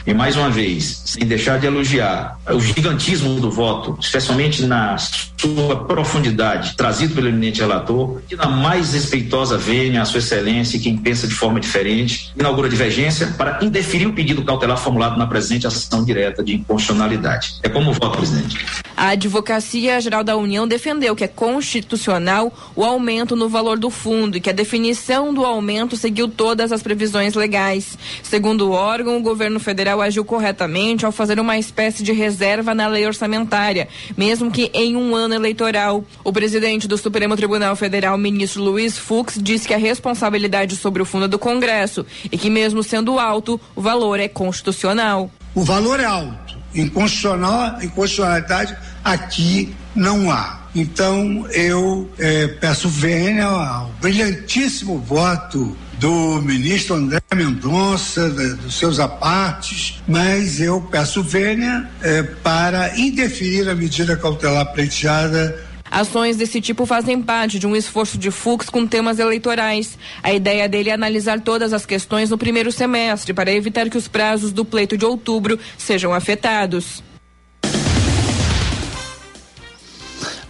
[0.05, 4.95] e mais uma vez, sem deixar de elogiar o gigante gigantismo do voto, especialmente na
[5.41, 10.79] sua profundidade, trazido pelo eminente relator, que na mais respeitosa vênia, a sua excelência e
[10.79, 15.65] quem pensa de forma diferente, inaugura divergência para indeferir o pedido cautelar formulado na presente
[15.65, 17.55] ação direta de inconstitucionalidade.
[17.63, 18.63] É como voto, presidente.
[18.95, 24.37] A Advocacia Geral da União defendeu que é constitucional o aumento no valor do fundo
[24.37, 27.97] e que a definição do aumento seguiu todas as previsões legais.
[28.21, 32.87] Segundo o órgão, o governo federal agiu corretamente ao fazer uma espécie de reserva na
[32.87, 36.03] lei orçamentária, mesmo que em um ano eleitoral.
[36.23, 41.05] O presidente do Supremo Tribunal Federal, ministro Luiz Fux, disse que a responsabilidade sobre o
[41.05, 45.31] fundo é do Congresso e que, mesmo sendo alto, o valor é constitucional.
[45.53, 46.57] O valor é alto.
[46.73, 50.61] Inconstitucional, inconstitucionalidade aqui não há.
[50.73, 60.01] Então eu eh, peço vênia ao brilhantíssimo voto do ministro André Mendonça, dos seus apartes,
[60.07, 67.21] mas eu peço vênia eh, para indeferir a medida cautelar pleiteada Ações desse tipo fazem
[67.21, 69.97] parte de um esforço de Fux com temas eleitorais.
[70.23, 74.07] A ideia dele é analisar todas as questões no primeiro semestre para evitar que os
[74.07, 77.03] prazos do pleito de outubro sejam afetados.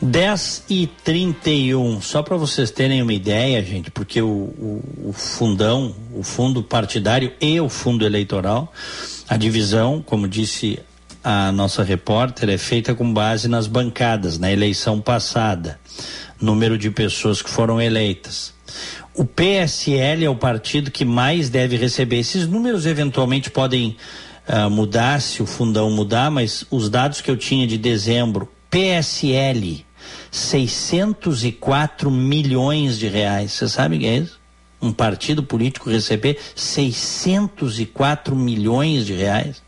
[0.02, 5.96] 10 e 31, só para vocês terem uma ideia, gente, porque o, o, o, fundão,
[6.16, 8.74] o fundo partidário e o fundo eleitoral,
[9.30, 10.80] a divisão, como disse
[11.24, 15.80] a nossa repórter, é feita com base nas bancadas, na eleição passada,
[16.42, 18.56] número de pessoas que foram eleitas.
[19.14, 22.18] O PSL é o partido que mais deve receber.
[22.18, 23.96] Esses números eventualmente podem
[24.48, 29.86] uh, mudar se o fundão mudar, mas os dados que eu tinha de dezembro, PSL
[30.32, 33.54] 604 milhões de reais.
[33.54, 34.40] Você sabe o que é isso?
[34.82, 39.62] Um partido político receber 604 milhões de reais.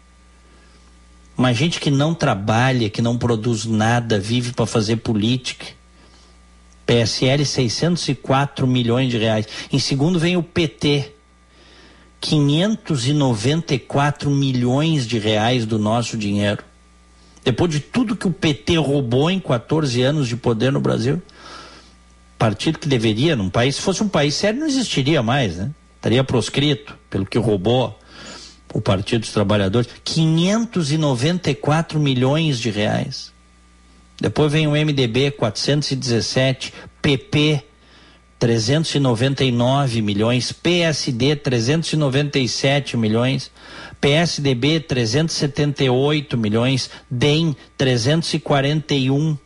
[1.38, 5.66] Uma gente que não trabalha, que não produz nada, vive para fazer política.
[6.86, 9.48] PSL 604 milhões de reais.
[9.72, 11.12] Em segundo vem o PT.
[12.20, 16.64] 594 milhões de reais do nosso dinheiro.
[17.44, 21.22] Depois de tudo que o PT roubou em 14 anos de poder no Brasil,
[22.38, 25.72] partido que deveria, num país, se fosse um país sério, não existiria mais, né?
[25.98, 27.98] Estaria proscrito pelo que roubou
[28.74, 29.90] o Partido dos Trabalhadores.
[30.04, 33.32] 594 milhões de reais.
[34.20, 37.64] Depois vem o MDB, 417, PP,
[38.40, 43.50] 399 milhões, PSD, 397 milhões.
[44.04, 49.38] PSDB 378 milhões, DEM 341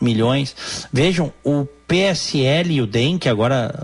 [0.00, 0.56] milhões.
[0.90, 3.74] Vejam, o PSL e o DEM, que agora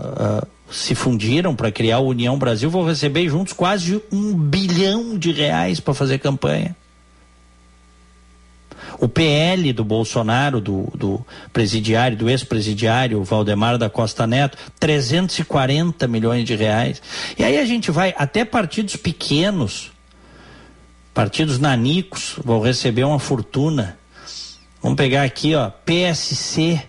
[0.43, 5.31] uh, se fundiram para criar a União Brasil, vão receber juntos quase um bilhão de
[5.31, 6.75] reais para fazer campanha.
[9.01, 16.45] O PL do Bolsonaro, do, do presidiário, do ex-presidiário Valdemar da Costa Neto, 340 milhões
[16.45, 17.01] de reais.
[17.35, 19.91] E aí a gente vai até partidos pequenos,
[21.15, 23.97] partidos nanicos vão receber uma fortuna.
[24.83, 26.83] Vamos pegar aqui, ó, PSC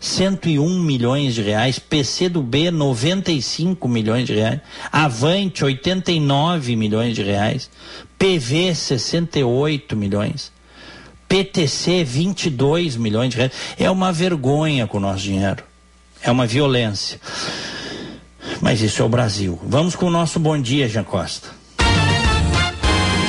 [0.00, 4.60] 101 milhões de reais, PC do B 95 milhões de reais,
[4.90, 7.70] Avante 89 milhões de reais,
[8.18, 10.50] PV 68 milhões.
[11.32, 13.52] PTC 22 milhões de reais.
[13.78, 15.64] É uma vergonha com o nosso dinheiro.
[16.22, 17.18] É uma violência.
[18.60, 19.58] Mas isso é o Brasil.
[19.64, 21.48] Vamos com o nosso bom dia, Jean Costa.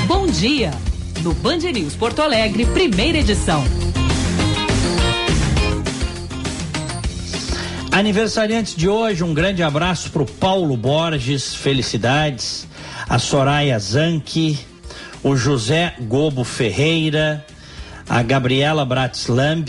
[0.06, 0.72] Bom dia.
[1.22, 3.64] No Band News Porto Alegre, primeira edição.
[7.90, 12.68] Aniversariantes de hoje, um grande abraço para o Paulo Borges, felicidades.
[13.08, 14.60] A Soraya Zanke,
[15.24, 17.46] o José Gobo Ferreira,
[18.14, 19.68] a Gabriela Bratslamb,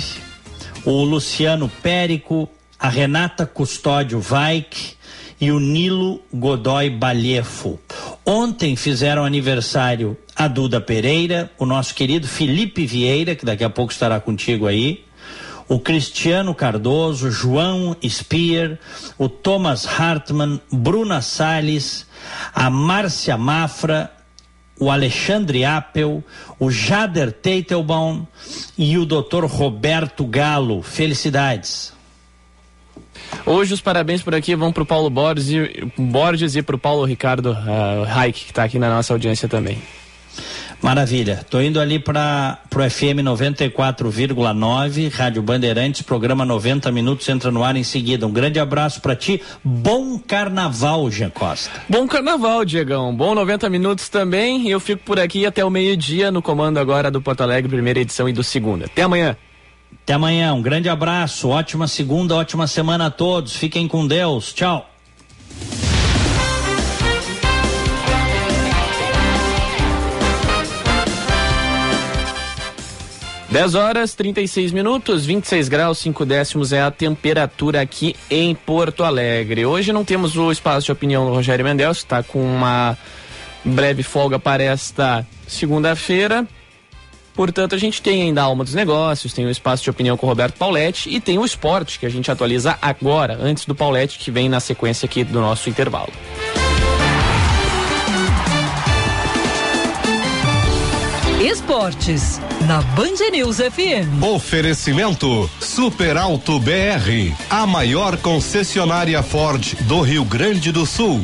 [0.85, 2.47] o Luciano Périco,
[2.79, 4.97] a Renata Custódio Vaik
[5.41, 7.81] e o Nilo Godoy Balhefo.
[8.23, 13.93] Ontem fizeram aniversário a Duda Pereira, o nosso querido Felipe Vieira, que daqui a pouco
[13.93, 15.07] estará contigo aí,
[15.67, 18.79] o Cristiano Cardoso, João Spear,
[19.17, 22.07] o Thomas Hartmann, Bruna Salles,
[22.55, 24.14] a Márcia Mafra,
[24.79, 26.23] o Alexandre Appel,
[26.59, 28.27] o Jader Teitelbaum
[28.77, 29.45] e o Dr.
[29.45, 30.83] Roberto Galo.
[30.83, 31.93] Felicidades.
[33.47, 36.79] Hoje os parabéns por aqui vão para o Paulo Borges e, Borges e para o
[36.79, 39.79] Paulo Ricardo uh, Reich, que está aqui na nossa audiência também.
[40.85, 41.41] Maravilha.
[41.49, 47.75] Tô indo ali para pro FM 94,9, Rádio Bandeirantes, programa 90 minutos entra no ar
[47.75, 48.27] em seguida.
[48.27, 49.41] Um grande abraço para ti.
[49.65, 51.71] Bom carnaval, Jean Costa.
[51.89, 53.17] Bom carnaval, Diegão.
[53.17, 54.67] Bom 90 minutos também.
[54.67, 58.01] E eu fico por aqui até o meio-dia no comando agora do Porto Alegre, primeira
[58.01, 58.85] edição e do segunda.
[58.85, 59.35] Até amanhã.
[60.03, 60.53] Até amanhã.
[60.53, 61.49] Um grande abraço.
[61.49, 63.57] Ótima segunda, ótima semana a todos.
[63.57, 64.53] Fiquem com Deus.
[64.53, 64.87] Tchau.
[73.55, 79.65] 10 horas 36 minutos, 26 graus, 5 décimos é a temperatura aqui em Porto Alegre.
[79.65, 82.99] Hoje não temos o espaço de opinião do Rogério Mendes, está com uma
[83.65, 86.45] breve folga para esta segunda-feira.
[87.33, 90.27] Portanto, a gente tem ainda a Alma dos Negócios, tem o espaço de opinião com
[90.27, 94.19] o Roberto Pauletti e tem o esporte que a gente atualiza agora, antes do Pauletti,
[94.19, 96.13] que vem na sequência aqui do nosso intervalo.
[101.45, 104.23] Esportes, na Band News FM.
[104.23, 111.21] Oferecimento Super Alto BR, a maior concessionária Ford do Rio Grande do Sul.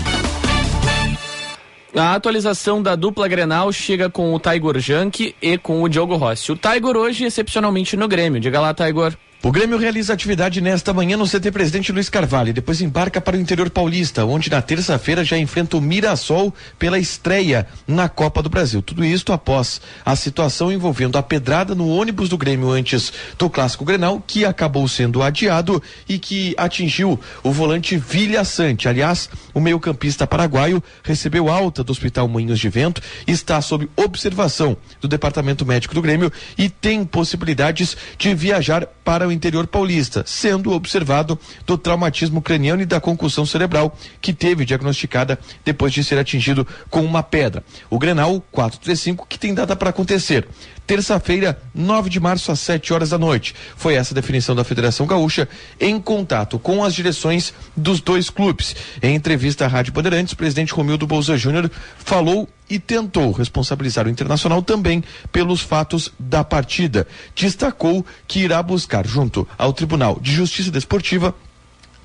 [1.97, 6.53] A atualização da dupla Grenal chega com o Tiger Junk e com o Diogo Rossi.
[6.53, 8.39] O Tiger hoje excepcionalmente no Grêmio.
[8.39, 9.17] Diga lá, Tiger.
[9.43, 13.39] O Grêmio realiza atividade nesta manhã no CT Presidente Luiz Carvalho e depois embarca para
[13.39, 18.51] o interior paulista, onde na terça-feira já enfrenta o Mirassol pela estreia na Copa do
[18.51, 18.83] Brasil.
[18.83, 23.83] Tudo isto após a situação envolvendo a pedrada no ônibus do Grêmio antes do Clássico
[23.83, 28.91] Grenal, que acabou sendo adiado e que atingiu o volante Vilha Sante.
[28.91, 35.09] Aliás, o meio-campista paraguaio recebeu alta do Hospital Moinhos de Vento, está sob observação do
[35.09, 41.39] Departamento Médico do Grêmio e tem possibilidades de viajar para o interior paulista, sendo observado
[41.67, 47.05] do traumatismo craniano e da concussão cerebral que teve diagnosticada depois de ser atingido com
[47.05, 47.65] uma pedra.
[47.89, 50.47] O Grenal 435 que tem data para acontecer
[50.91, 53.55] terça-feira, 9 de março, às 7 horas da noite.
[53.77, 58.75] Foi essa a definição da Federação Gaúcha em contato com as direções dos dois clubes.
[59.01, 64.11] Em entrevista à Rádio Bandeirantes, o presidente Romildo Bolsa Júnior falou e tentou responsabilizar o
[64.11, 65.03] Internacional também
[65.33, 67.07] pelos fatos da partida.
[67.35, 71.35] Destacou que irá buscar, junto ao Tribunal de Justiça Desportiva,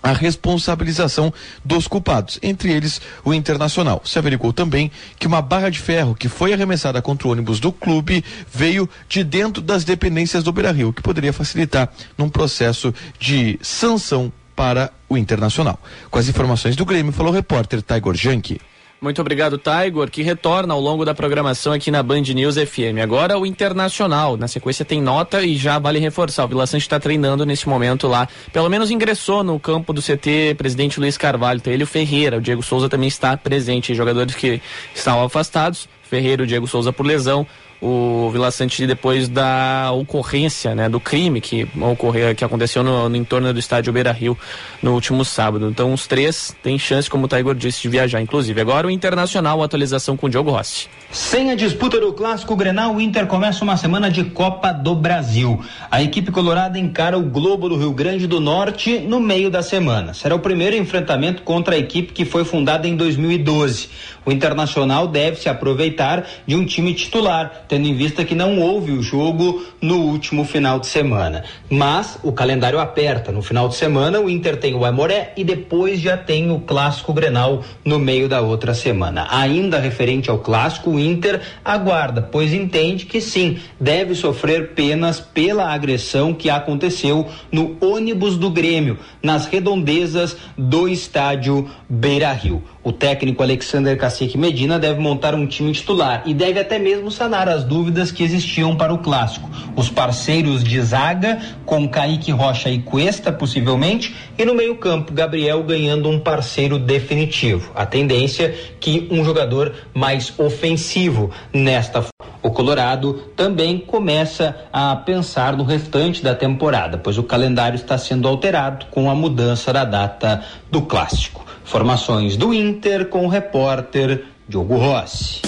[0.06, 4.04] a responsabilização dos culpados, entre eles o Internacional.
[4.06, 7.72] Se averigou também que uma barra de ferro que foi arremessada contra o ônibus do
[7.72, 14.32] clube veio de dentro das dependências do Beira-Rio, que poderia facilitar num processo de sanção
[14.56, 15.80] para o Internacional.
[16.12, 18.62] Com as informações do Grêmio, falou o repórter Tiger Janke.
[19.06, 22.98] Muito obrigado, Tiger, que retorna ao longo da programação aqui na Band News FM.
[23.04, 24.36] Agora o Internacional.
[24.36, 26.44] Na sequência tem nota e já vale reforçar.
[26.44, 28.28] O Vila Sante está treinando nesse momento lá.
[28.52, 31.62] Pelo menos ingressou no campo do CT presidente Luiz Carvalho.
[31.62, 32.38] Tem ele o Ferreira.
[32.38, 33.94] O Diego Souza também está presente.
[33.94, 34.60] Jogadores que
[34.96, 35.88] estavam afastados.
[36.02, 37.46] Ferreira, o Diego Souza por lesão
[37.82, 43.16] o Vila Sante depois da ocorrência, né, do crime que ocorreu, que aconteceu no, no
[43.16, 44.38] entorno do estádio Beira Rio
[44.82, 45.70] no último sábado.
[45.70, 48.22] Então os três têm chance, como o Tiger disse, de viajar.
[48.22, 50.88] Inclusive agora o Internacional, atualização com o Diogo Rossi.
[51.12, 55.64] Sem a disputa do clássico Grenal, o Inter começa uma semana de Copa do Brasil.
[55.90, 60.14] A equipe colorada encara o Globo do Rio Grande do Norte no meio da semana.
[60.14, 63.90] Será o primeiro enfrentamento contra a equipe que foi fundada em 2012.
[64.26, 68.92] O Internacional deve se aproveitar de um time titular, tendo em vista que não houve
[68.92, 71.44] o jogo no último final de semana.
[71.70, 73.32] Mas o calendário aperta.
[73.32, 77.14] No final de semana, o Inter tem o Aimoré e depois já tem o Clássico
[77.14, 79.28] Grenal no meio da outra semana.
[79.30, 85.72] Ainda referente ao Clássico, o Inter aguarda, pois entende que sim, deve sofrer penas pela
[85.72, 92.64] agressão que aconteceu no ônibus do Grêmio, nas redondezas do estádio Beira Rio.
[92.86, 97.50] O técnico Alexander Cacique Medina deve montar um time titular e deve até mesmo sanar
[97.50, 99.50] as dúvidas que existiam para o clássico.
[99.76, 106.08] Os parceiros de zaga, com Kaique Rocha e Cuesta, possivelmente, e no meio-campo, Gabriel ganhando
[106.08, 107.72] um parceiro definitivo.
[107.74, 112.06] A tendência que um jogador mais ofensivo nesta
[112.44, 118.28] o Colorado também começa a pensar no restante da temporada, pois o calendário está sendo
[118.28, 121.45] alterado com a mudança da data do clássico.
[121.66, 125.42] Formações do Inter com o repórter Diogo Rossi.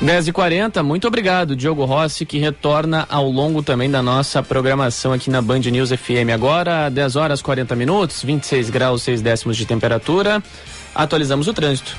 [0.00, 5.12] 10 e 40 muito obrigado, Diogo Rossi, que retorna ao longo também da nossa programação
[5.12, 6.32] aqui na Band News FM.
[6.32, 10.42] Agora, 10 horas 40 minutos, 26 graus 6 décimos de temperatura.
[10.94, 11.94] Atualizamos o trânsito.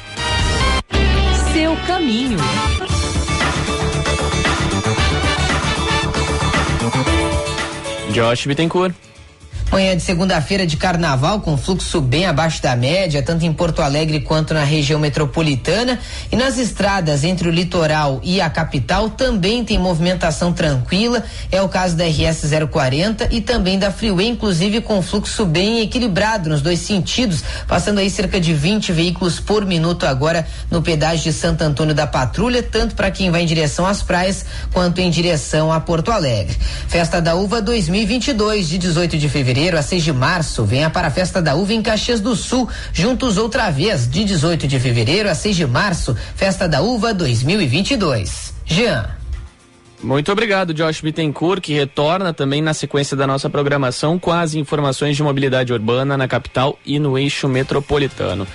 [1.54, 2.40] Seu caminho.
[8.12, 8.94] Josh Bittencourt.
[9.72, 14.20] Manhã de segunda-feira de carnaval, com fluxo bem abaixo da média, tanto em Porto Alegre
[14.20, 15.98] quanto na região metropolitana.
[16.30, 21.24] E nas estradas entre o litoral e a capital também tem movimentação tranquila.
[21.50, 26.50] É o caso da RS 040 e também da Freeway, inclusive com fluxo bem equilibrado
[26.50, 31.32] nos dois sentidos, passando aí cerca de 20 veículos por minuto agora no pedágio de
[31.32, 35.72] Santo Antônio da Patrulha, tanto para quem vai em direção às praias quanto em direção
[35.72, 36.58] a Porto Alegre.
[36.90, 41.08] Festa da Uva 2022, de 18 de fevereiro fevereiro a 6 de março, venha para
[41.08, 45.30] a Festa da Uva em Caxias do Sul, juntos outra vez, de 18 de fevereiro
[45.30, 48.56] a 6 de março, Festa da Uva 2022.
[48.66, 49.06] Jean.
[50.02, 55.16] Muito obrigado, Josh Bittencourt, que retorna também na sequência da nossa programação com as informações
[55.16, 58.48] de mobilidade urbana na capital e no eixo metropolitano.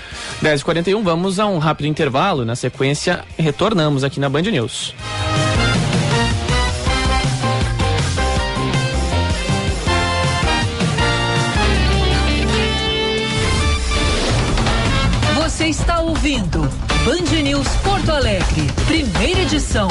[0.43, 2.45] 10h41, vamos a um rápido intervalo.
[2.45, 4.93] Na sequência, retornamos aqui na Band News.
[16.27, 16.59] Ouvindo
[17.05, 19.86] Band News Porto Alegre, primeira edição.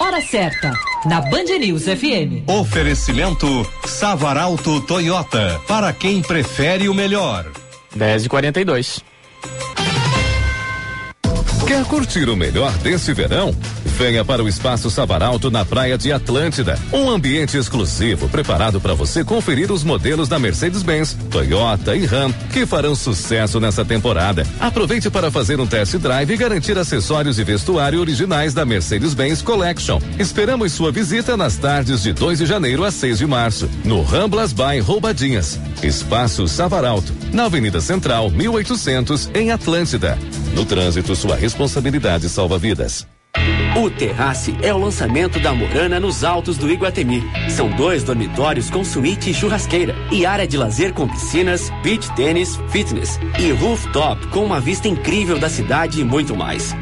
[0.00, 0.72] Hora certa,
[1.06, 2.48] na Band News FM.
[2.48, 3.46] Oferecimento
[3.86, 7.46] Savaralto Toyota, para quem prefere o melhor.
[7.94, 9.04] 10 e 42
[11.64, 13.54] Quer curtir o melhor desse verão?
[14.00, 16.78] Venha para o Espaço Savaralto na Praia de Atlântida.
[16.90, 22.64] Um ambiente exclusivo preparado para você conferir os modelos da Mercedes-Benz, Toyota e Ram que
[22.64, 24.46] farão sucesso nessa temporada.
[24.58, 30.00] Aproveite para fazer um test drive e garantir acessórios e vestuário originais da Mercedes-Benz Collection.
[30.18, 34.54] Esperamos sua visita nas tardes de 2 de janeiro a 6 de março, no Ramblas
[34.54, 35.60] by Roubadinhas.
[35.82, 40.18] Espaço Savaralto, na Avenida Central, 1800, em Atlântida.
[40.54, 43.06] No trânsito, sua responsabilidade salva vidas.
[43.76, 47.22] O Terrace é o lançamento da Morana nos altos do Iguatemi.
[47.48, 52.58] São dois dormitórios com suíte e churrasqueira e área de lazer com piscinas, beach tênis,
[52.70, 56.74] fitness e rooftop com uma vista incrível da cidade e muito mais.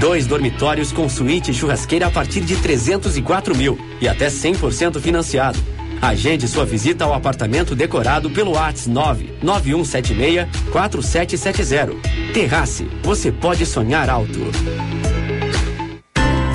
[0.00, 5.58] Dois dormitórios com suíte e churrasqueira a partir de 304 mil e até 100% financiado.
[6.00, 11.92] Agende sua visita ao apartamento decorado pelo ATS 99176 4770.
[12.32, 14.40] Terrace, você pode sonhar alto.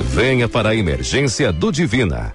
[0.00, 2.34] venha para a emergência do Divina.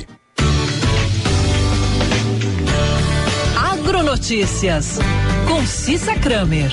[4.11, 4.99] Agronotícias,
[5.47, 6.69] com Cissa Kramer.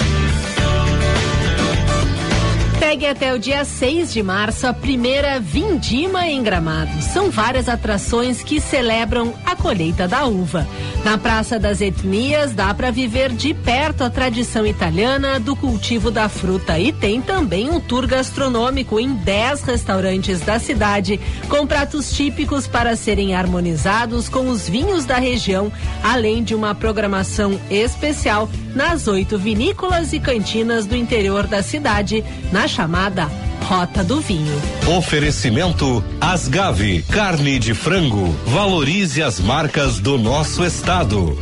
[2.78, 7.02] Segue até o dia 6 de março a primeira Vindima em Gramado.
[7.02, 10.64] São várias atrações que celebram a colheita da uva.
[11.04, 16.28] Na Praça das Etnias dá para viver de perto a tradição italiana do cultivo da
[16.28, 21.18] fruta e tem também um tour gastronômico em 10 restaurantes da cidade
[21.48, 25.72] com pratos típicos para serem harmonizados com os vinhos da região,
[26.02, 32.67] além de uma programação especial nas oito vinícolas e cantinas do interior da cidade, na
[32.68, 33.30] chamada
[33.62, 34.54] Rota do Vinho.
[34.96, 38.28] Oferecimento Asgave, carne de frango.
[38.46, 41.36] Valorize as marcas do nosso estado.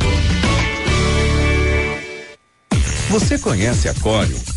[3.09, 4.56] Você conhece a Cório?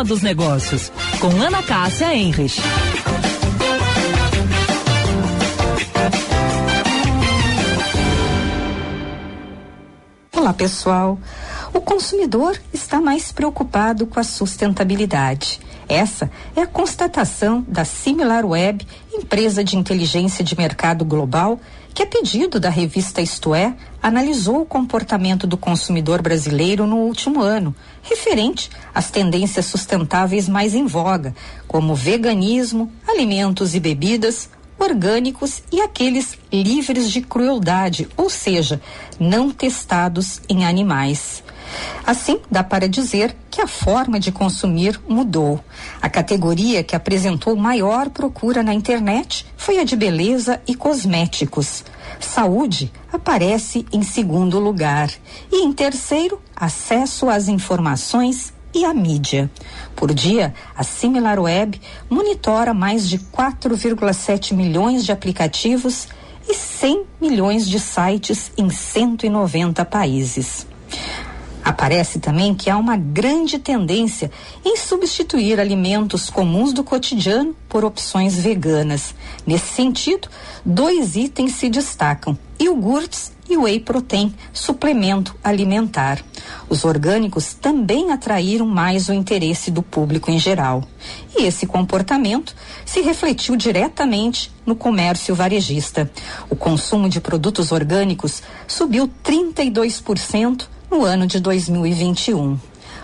[0.00, 0.90] Alma dos negócios,
[1.20, 2.56] com Ana Cássia Enres.
[10.34, 11.18] Olá, pessoal.
[11.74, 15.60] O consumidor está mais preocupado com a sustentabilidade.
[15.86, 21.60] Essa é a constatação da SimilarWeb, empresa de inteligência de mercado global,
[21.94, 27.42] que, a pedido da revista Isto É, analisou o comportamento do consumidor brasileiro no último
[27.42, 31.34] ano, referente às tendências sustentáveis mais em voga,
[31.66, 34.48] como veganismo, alimentos e bebidas,
[34.78, 38.80] orgânicos e aqueles livres de crueldade, ou seja,
[39.18, 41.42] não testados em animais.
[42.06, 45.60] Assim, dá para dizer que a forma de consumir mudou.
[46.00, 51.84] A categoria que apresentou maior procura na internet foi a de beleza e cosméticos.
[52.18, 55.10] Saúde aparece em segundo lugar.
[55.52, 59.50] E em terceiro, acesso às informações e a mídia.
[59.96, 66.08] Por dia, a SimilarWeb monitora mais de 4,7 milhões de aplicativos
[66.48, 70.66] e 100 milhões de sites em 190 países.
[71.70, 74.28] Aparece também que há uma grande tendência
[74.64, 79.14] em substituir alimentos comuns do cotidiano por opções veganas.
[79.46, 80.28] Nesse sentido,
[80.64, 86.24] dois itens se destacam: iogurtes e whey protein, suplemento alimentar.
[86.68, 90.82] Os orgânicos também atraíram mais o interesse do público em geral.
[91.38, 92.52] E esse comportamento
[92.84, 96.10] se refletiu diretamente no comércio varejista.
[96.50, 102.58] O consumo de produtos orgânicos subiu 32% no ano de 2021.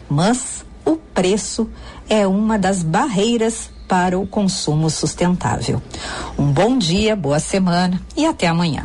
[0.09, 1.69] Mas o preço
[2.09, 5.81] é uma das barreiras para o consumo sustentável.
[6.39, 8.85] Um bom dia, boa semana e até amanhã.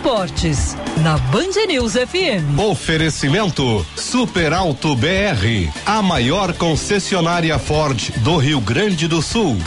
[0.00, 2.58] Esportes, na Band News FM.
[2.58, 9.58] Oferecimento Super Alto BR, a maior concessionária Ford do Rio Grande do Sul.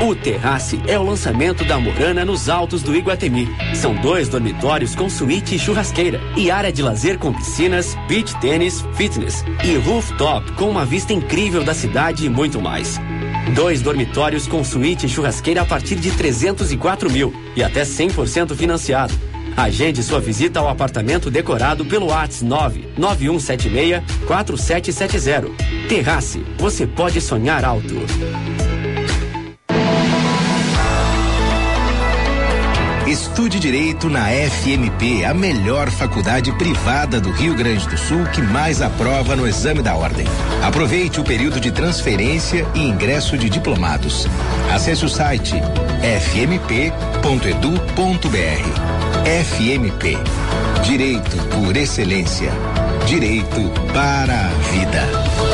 [0.00, 3.48] O Terrace é o lançamento da Morana nos altos do Iguatemi.
[3.74, 8.84] São dois dormitórios com suíte e churrasqueira e área de lazer com piscinas, beach tênis,
[8.94, 13.00] fitness e rooftop com uma vista incrível da cidade e muito mais.
[13.52, 19.12] Dois dormitórios com suíte e churrasqueira a partir de 304 mil e até 100% financiado.
[19.56, 25.50] Agende sua visita ao apartamento decorado pelo ATS 99176 4770.
[25.88, 27.94] Terrace, você pode sonhar alto.
[33.06, 38.80] Estude Direito na FMP, a melhor faculdade privada do Rio Grande do Sul que mais
[38.80, 40.26] aprova no exame da ordem.
[40.62, 44.26] Aproveite o período de transferência e ingresso de diplomados.
[44.72, 45.54] Acesse o site
[46.02, 46.64] fmp.edu.br.
[49.44, 50.18] FMP.
[50.82, 52.50] Direito por excelência.
[53.06, 55.53] Direito para a vida.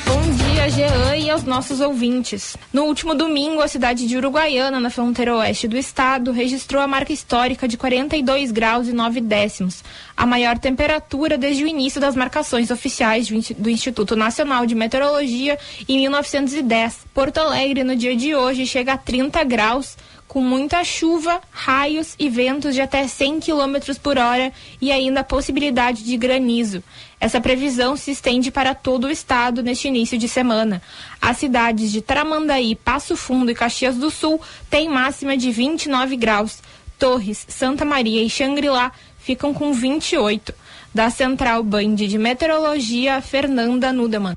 [0.05, 1.20] Bom dia, Jean.
[1.31, 2.57] Aos nossos ouvintes.
[2.73, 7.12] No último domingo, a cidade de Uruguaiana, na fronteira oeste do estado, registrou a marca
[7.12, 9.85] histórica de 42 graus e 9 décimos,
[10.16, 15.57] a maior temperatura desde o início das marcações oficiais do Instituto Nacional de Meteorologia
[15.89, 17.07] em 1910.
[17.15, 19.97] Porto Alegre, no dia de hoje, chega a 30 graus
[20.31, 25.24] com muita chuva, raios e ventos de até 100 km por hora e ainda a
[25.24, 26.85] possibilidade de granizo.
[27.20, 30.81] Essa previsão se estende para todo o estado neste início de semana.
[31.20, 34.40] As cidades de Tramandaí, Passo Fundo e Caxias do Sul
[34.70, 36.62] têm máxima de 29 graus.
[36.97, 40.55] Torres, Santa Maria e Xangri-Lá ficam com 28.
[40.94, 44.36] Da Central Band de Meteorologia, Fernanda Nudeman.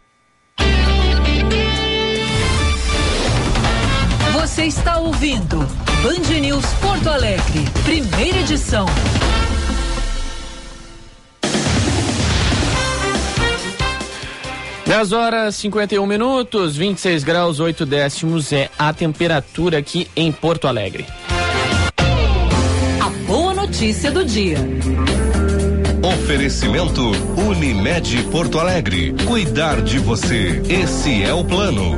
[4.34, 8.86] Você está ouvindo Band News Porto Alegre, primeira edição.
[14.86, 21.06] Dez horas 51 minutos, 26 graus 8 décimos é a temperatura aqui em Porto Alegre.
[23.00, 24.58] A boa notícia do dia.
[26.04, 27.02] Oferecimento
[27.48, 29.16] Unimed Porto Alegre.
[29.26, 30.62] Cuidar de você.
[30.68, 31.98] Esse é o plano.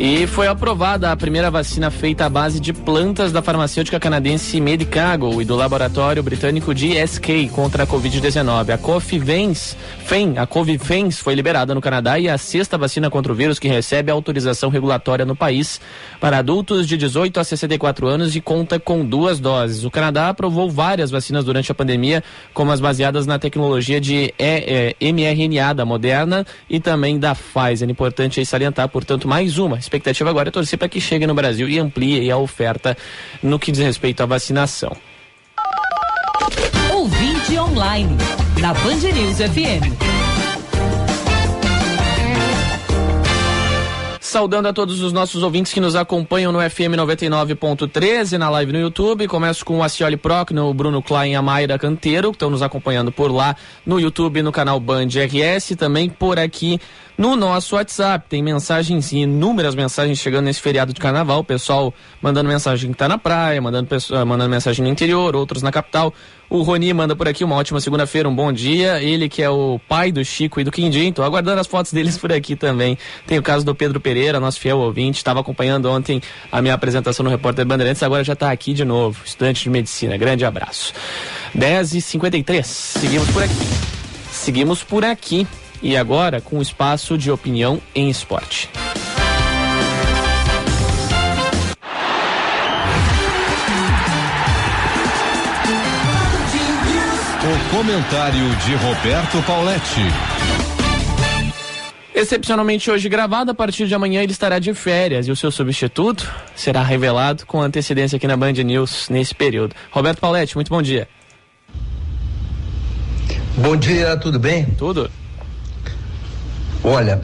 [0.00, 5.42] E foi aprovada a primeira vacina feita à base de plantas da farmacêutica canadense Medicago
[5.42, 8.74] e do laboratório britânico GSK contra a Covid-19.
[8.74, 13.32] A Cofivens, FEM, a Covifens foi liberada no Canadá e é a sexta vacina contra
[13.32, 15.80] o vírus que recebe autorização regulatória no país
[16.20, 19.84] para adultos de 18 a 64 anos e conta com duas doses.
[19.84, 22.22] O Canadá aprovou várias vacinas durante a pandemia,
[22.54, 24.32] como as baseadas na tecnologia de
[25.00, 27.88] mRNA da Moderna e também da Pfizer.
[27.88, 31.68] É importante salientar, portanto, mais uma expectativa agora é torcer para que chegue no Brasil
[31.68, 32.96] e amplie a oferta
[33.42, 34.94] no que diz respeito à vacinação.
[36.92, 38.16] Ouvinte online,
[38.60, 40.17] na Band News FM.
[44.28, 48.78] Saudando a todos os nossos ouvintes que nos acompanham no FM 99.13 na live no
[48.78, 49.26] YouTube.
[49.26, 52.60] Começo com o Acioli Proc, no Bruno Klein e a Mayra Canteiro, que estão nos
[52.60, 53.56] acompanhando por lá
[53.86, 56.78] no YouTube, no canal Band RS, também por aqui
[57.16, 58.26] no nosso WhatsApp.
[58.28, 61.40] Tem mensagens, inúmeras mensagens chegando nesse feriado de carnaval.
[61.40, 63.88] O pessoal mandando mensagem que tá na praia, mandando,
[64.26, 66.12] mandando mensagem no interior, outros na capital.
[66.50, 69.02] O Roni manda por aqui uma ótima segunda-feira, um bom dia.
[69.02, 72.16] Ele que é o pai do Chico e do Quindim, tô aguardando as fotos deles
[72.16, 72.96] por aqui também.
[73.26, 77.22] Tem o caso do Pedro Pereira, nosso fiel ouvinte, estava acompanhando ontem a minha apresentação
[77.22, 80.16] no Repórter Bandeirantes, agora já está aqui de novo, estudante de medicina.
[80.16, 80.94] Grande abraço.
[81.56, 83.54] 10h53, seguimos por aqui.
[84.32, 85.46] Seguimos por aqui
[85.82, 88.70] e agora com o espaço de opinião em esporte.
[97.70, 100.00] Comentário de Roberto Pauletti.
[102.14, 106.28] Excepcionalmente hoje gravado, a partir de amanhã ele estará de férias e o seu substituto
[106.56, 109.74] será revelado com antecedência aqui na Band News nesse período.
[109.90, 111.06] Roberto Pauletti, muito bom dia.
[113.56, 114.64] Bom dia, tudo bem?
[114.64, 115.10] Tudo.
[116.82, 117.20] Olha,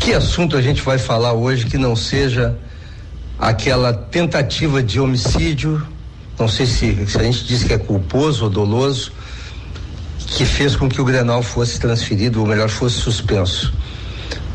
[0.00, 2.58] que assunto a gente vai falar hoje que não seja
[3.38, 5.86] aquela tentativa de homicídio,
[6.38, 9.12] não sei se, se a gente diz que é culposo ou doloso,
[10.26, 13.72] que fez com que o Grenal fosse transferido, ou melhor, fosse suspenso.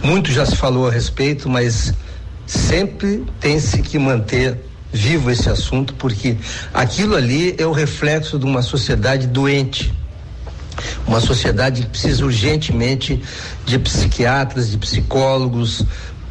[0.03, 1.93] Muito já se falou a respeito, mas
[2.45, 4.57] sempre tem-se que manter
[4.91, 6.37] vivo esse assunto, porque
[6.73, 9.93] aquilo ali é o reflexo de uma sociedade doente.
[11.05, 13.21] Uma sociedade que precisa urgentemente
[13.65, 15.83] de psiquiatras, de psicólogos,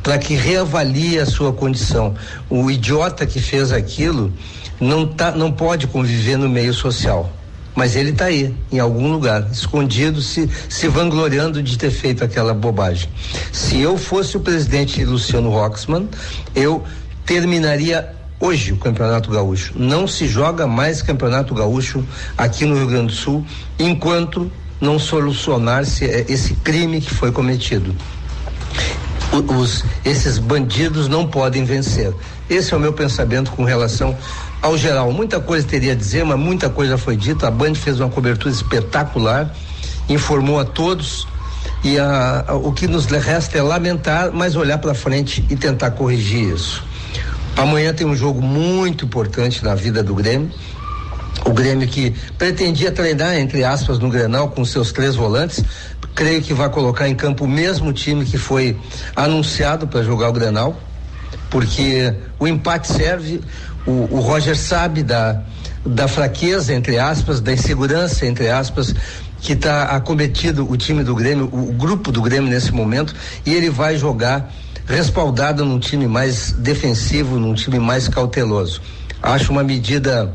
[0.03, 2.15] para que reavalie a sua condição.
[2.49, 4.33] O idiota que fez aquilo
[4.81, 7.38] não, tá, não pode conviver no meio social
[7.79, 12.53] mas ele está aí, em algum lugar, escondido, se, se vangloriando de ter feito aquela
[12.53, 13.09] bobagem.
[13.53, 16.09] Se eu fosse o presidente Luciano Roxman,
[16.57, 16.83] eu
[17.25, 19.75] terminaria hoje o Campeonato Gaúcho.
[19.77, 22.05] Não se joga mais Campeonato Gaúcho
[22.37, 23.47] aqui no Rio Grande do Sul
[23.79, 24.51] enquanto
[24.81, 27.95] não solucionar-se eh, esse crime que foi cometido.
[29.57, 32.13] Os, esses bandidos não podem vencer.
[32.51, 34.17] Esse é o meu pensamento com relação
[34.61, 35.13] ao geral.
[35.13, 37.49] Muita coisa teria a dizer, mas muita coisa foi dita.
[37.49, 39.55] A Band fez uma cobertura espetacular,
[40.09, 41.27] informou a todos.
[41.85, 45.93] E a, a, o que nos resta é lamentar, mas olhar para frente e tentar
[45.93, 46.83] corrigir isso.
[47.57, 50.51] Amanhã tem um jogo muito importante na vida do Grêmio.
[51.45, 55.65] O Grêmio que pretendia treinar, entre aspas, no Grenal com seus três volantes.
[56.15, 58.77] Creio que vai colocar em campo o mesmo time que foi
[59.15, 60.79] anunciado para jogar o Grenal,
[61.49, 63.41] porque o empate serve,
[63.89, 65.43] o, o Roger sabe da,
[65.85, 68.95] da fraqueza, entre aspas, da insegurança, entre aspas,
[69.41, 73.15] que está acometido o time do Grêmio, o, o, grupo do Grêmio nesse momento,
[73.47, 74.53] e ele vai jogar
[74.87, 78.83] respaldada num time mais defensivo, num time mais cauteloso.
[79.23, 80.35] Acho uma medida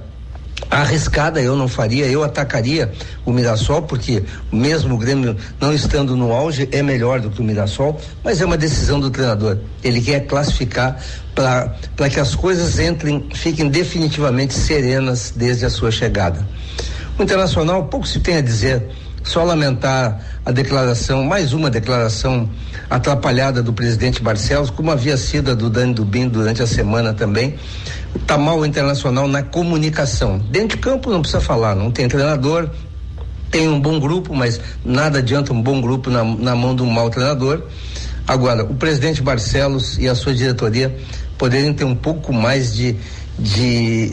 [0.69, 2.91] arriscada, eu não faria, eu atacaria
[3.25, 7.43] o Mirassol, porque mesmo o Grêmio não estando no auge, é melhor do que o
[7.43, 9.57] Mirassol, mas é uma decisão do treinador.
[9.83, 10.97] Ele quer classificar
[11.35, 16.47] para que as coisas entrem, fiquem definitivamente serenas desde a sua chegada.
[17.17, 18.83] O Internacional, pouco se tem a dizer,
[19.23, 22.49] só lamentar a declaração, mais uma declaração
[22.89, 27.55] atrapalhada do presidente Barcelos, como havia sido a do Dani Dubin durante a semana também.
[28.15, 30.39] Está mal o internacional na comunicação.
[30.39, 32.69] Dentro de campo não precisa falar, não tem treinador,
[33.49, 36.89] tem um bom grupo, mas nada adianta um bom grupo na, na mão de um
[36.89, 37.63] mau treinador.
[38.27, 40.95] Agora, o presidente Barcelos e a sua diretoria
[41.37, 42.95] poderiam ter um pouco mais de,
[43.37, 44.11] de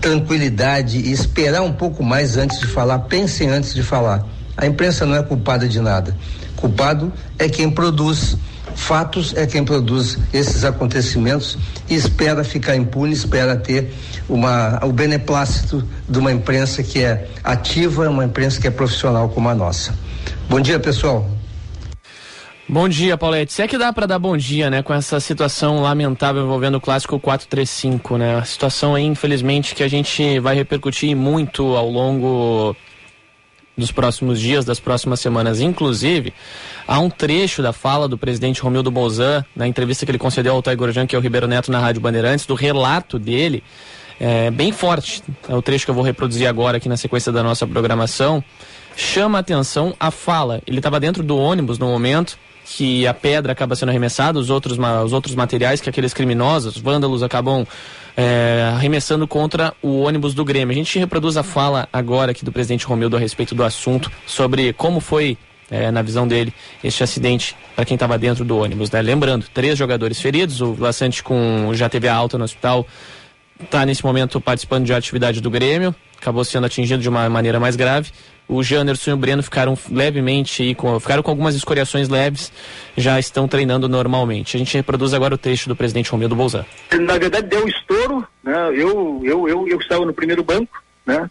[0.00, 4.24] tranquilidade e esperar um pouco mais antes de falar, pensem antes de falar
[4.58, 6.16] a imprensa não é culpada de nada.
[6.56, 8.36] Culpado é quem produz
[8.74, 11.58] fatos, é quem produz esses acontecimentos
[11.88, 13.92] e espera ficar impune, espera ter
[14.28, 19.48] uma, o beneplácito de uma imprensa que é ativa, uma imprensa que é profissional como
[19.48, 19.94] a nossa.
[20.48, 21.28] Bom dia, pessoal.
[22.70, 23.50] Bom dia, Paulette.
[23.50, 26.80] Se é que dá para dar bom dia, né, com essa situação lamentável envolvendo o
[26.80, 28.36] clássico 435, né?
[28.36, 32.76] A situação aí, infelizmente, que a gente vai repercutir muito ao longo
[33.78, 35.60] dos próximos dias, das próximas semanas.
[35.60, 36.34] Inclusive,
[36.86, 40.62] há um trecho da fala do presidente Romildo Bolzan, na entrevista que ele concedeu ao
[40.62, 43.62] Taigor Jan, que é o Ribeiro Neto na Rádio Bandeirantes, do relato dele,
[44.20, 45.22] é, bem forte.
[45.48, 48.42] É o trecho que eu vou reproduzir agora aqui na sequência da nossa programação.
[48.96, 50.60] Chama atenção a fala.
[50.66, 52.36] Ele estava dentro do ônibus no momento
[52.70, 57.22] que a pedra acaba sendo arremessada, os outros, os outros materiais que aqueles criminosos, vândalos,
[57.22, 57.66] acabam
[58.14, 60.72] é, arremessando contra o ônibus do Grêmio.
[60.72, 64.74] A gente reproduz a fala agora aqui do presidente Romildo a respeito do assunto, sobre
[64.74, 65.38] como foi,
[65.70, 66.52] é, na visão dele,
[66.84, 68.90] este acidente para quem estava dentro do ônibus.
[68.90, 69.00] Né?
[69.00, 72.86] Lembrando, três jogadores feridos, o Lassante com já teve a alta no hospital,
[73.60, 77.76] está nesse momento participando de atividade do Grêmio, acabou sendo atingido de uma maneira mais
[77.76, 78.10] grave
[78.48, 82.50] o Janderson e o Breno ficaram levemente aí, com, ficaram com algumas escoriações leves,
[82.96, 84.56] já estão treinando normalmente.
[84.56, 86.64] A gente reproduz agora o trecho do presidente Romildo Bolzan.
[86.98, 88.68] Na verdade deu estouro, né?
[88.74, 91.30] Eu, eu, eu, eu estava no primeiro banco, né?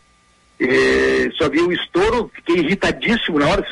[0.60, 3.66] E só vi o estouro, fiquei irritadíssimo na hora,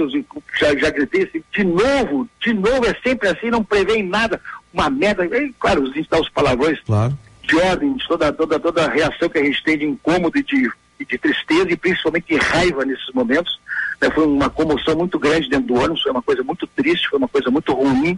[0.59, 4.39] já, já gritei assim, de novo, de novo, é sempre assim, não prevê nada,
[4.71, 7.17] uma merda, e, claro, os, os palavrões claro.
[7.41, 10.43] de ordem, de toda, toda, toda a reação que a gente tem de incômodo e
[10.43, 10.69] de
[11.03, 13.59] de tristeza e principalmente de raiva nesses momentos.
[14.01, 14.09] Né?
[14.11, 17.27] Foi uma comoção muito grande dentro do ônibus, foi uma coisa muito triste, foi uma
[17.27, 18.17] coisa muito ruim,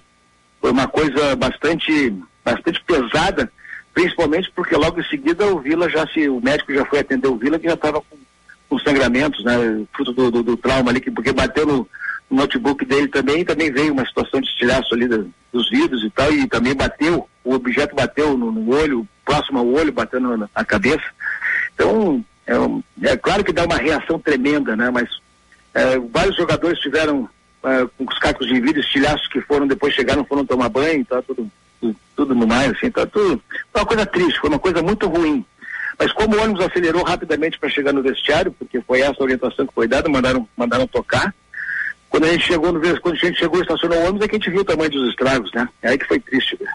[0.61, 2.13] foi uma coisa bastante,
[2.43, 3.51] bastante pesada,
[3.93, 7.37] principalmente porque logo em seguida o Vila já se, o médico já foi atender o
[7.37, 8.17] Vila que já estava com,
[8.69, 9.85] com, sangramentos, né?
[9.93, 11.87] Fruto do, do, do, trauma ali, que, porque bateu no,
[12.29, 16.09] no notebook dele também, também veio uma situação de estilhaço ali da, dos vidros e
[16.09, 20.49] tal, e também bateu, o objeto bateu no, no olho, próximo ao olho, batendo na,
[20.55, 21.03] na cabeça.
[21.73, 24.89] Então, é, é, claro que dá uma reação tremenda, né?
[24.89, 25.09] Mas
[25.73, 27.29] é, vários jogadores tiveram
[27.63, 31.21] é, com os cacos de vidro, estilhaços que foram, depois chegaram, foram tomar banho, tá
[31.21, 33.41] tudo, tudo, tudo no mais, assim, tá tudo.
[33.71, 35.45] Foi uma coisa triste, foi uma coisa muito ruim.
[35.99, 39.65] Mas como o ônibus acelerou rapidamente para chegar no vestiário, porque foi essa a orientação
[39.65, 41.33] que foi dada, mandaram, mandaram tocar.
[42.09, 44.39] Quando a gente chegou no quando a gente chegou estacionou o ônibus, é que a
[44.39, 45.67] gente viu o tamanho dos estragos, né?
[45.81, 46.69] É aí que foi triste, ver.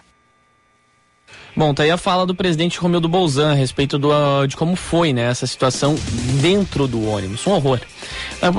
[1.55, 4.75] Bom, tá aí a fala do presidente Romildo Bolzan a respeito do, uh, de como
[4.75, 5.95] foi né, essa situação
[6.41, 7.45] dentro do ônibus.
[7.45, 7.79] Um horror.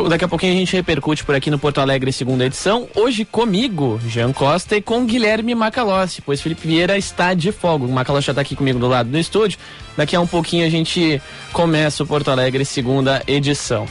[0.08, 2.88] Daqui a pouquinho a gente repercute por aqui no Porto Alegre, segunda edição.
[2.94, 7.84] Hoje comigo, Jean Costa, e com Guilherme Macalossi, pois Felipe Vieira está de folga.
[7.84, 9.58] O Macalossi já está aqui comigo do lado do estúdio.
[9.96, 11.20] Daqui a um pouquinho a gente
[11.52, 13.88] começa o Porto Alegre, segunda edição.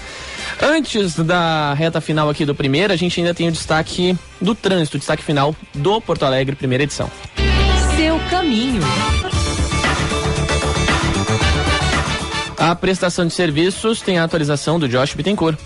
[0.61, 4.95] Antes da reta final aqui do primeiro, a gente ainda tem o destaque do trânsito,
[4.95, 7.09] o destaque final do Porto Alegre, primeira edição
[7.95, 8.81] seu caminho.
[12.57, 15.57] A prestação de serviços tem a atualização do Josh Bittencourt.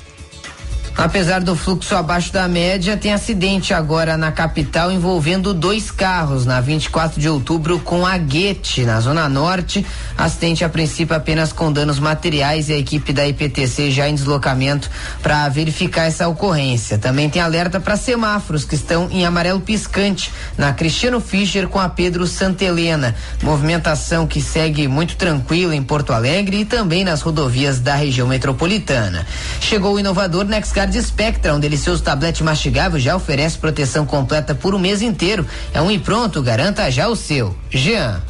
[0.97, 6.59] Apesar do fluxo abaixo da média, tem acidente agora na capital envolvendo dois carros na
[6.59, 9.85] 24 de outubro com a Guete, na Zona Norte.
[10.17, 14.89] Acidente a princípio apenas com danos materiais e a equipe da IPTC já em deslocamento
[15.21, 16.97] para verificar essa ocorrência.
[16.97, 21.87] Também tem alerta para semáforos que estão em amarelo piscante na Cristiano Fischer com a
[21.87, 23.13] Pedro Santelena.
[23.43, 29.27] Movimentação que segue muito tranquila em Porto Alegre e também nas rodovias da região metropolitana.
[29.61, 34.73] Chegou o inovador NextGuard de Spectra, um delicioso tablete mastigável, já oferece proteção completa por
[34.73, 35.45] um mês inteiro.
[35.73, 37.55] É um e pronto, garanta já o seu.
[37.69, 38.21] Jean.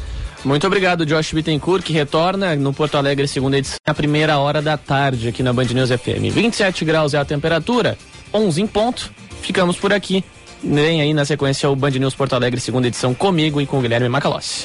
[0.44, 4.76] Muito obrigado, Josh Bittencourt, que retorna no Porto Alegre, segunda edição, na primeira hora da
[4.76, 6.32] tarde, aqui na Band News FM.
[6.32, 7.98] 27 graus é a temperatura,
[8.32, 9.10] 11 em ponto.
[9.42, 10.24] Ficamos por aqui.
[10.62, 13.80] Vem aí na sequência o Band News Porto Alegre, segunda edição, comigo e com o
[13.80, 14.64] Guilherme Macalossi.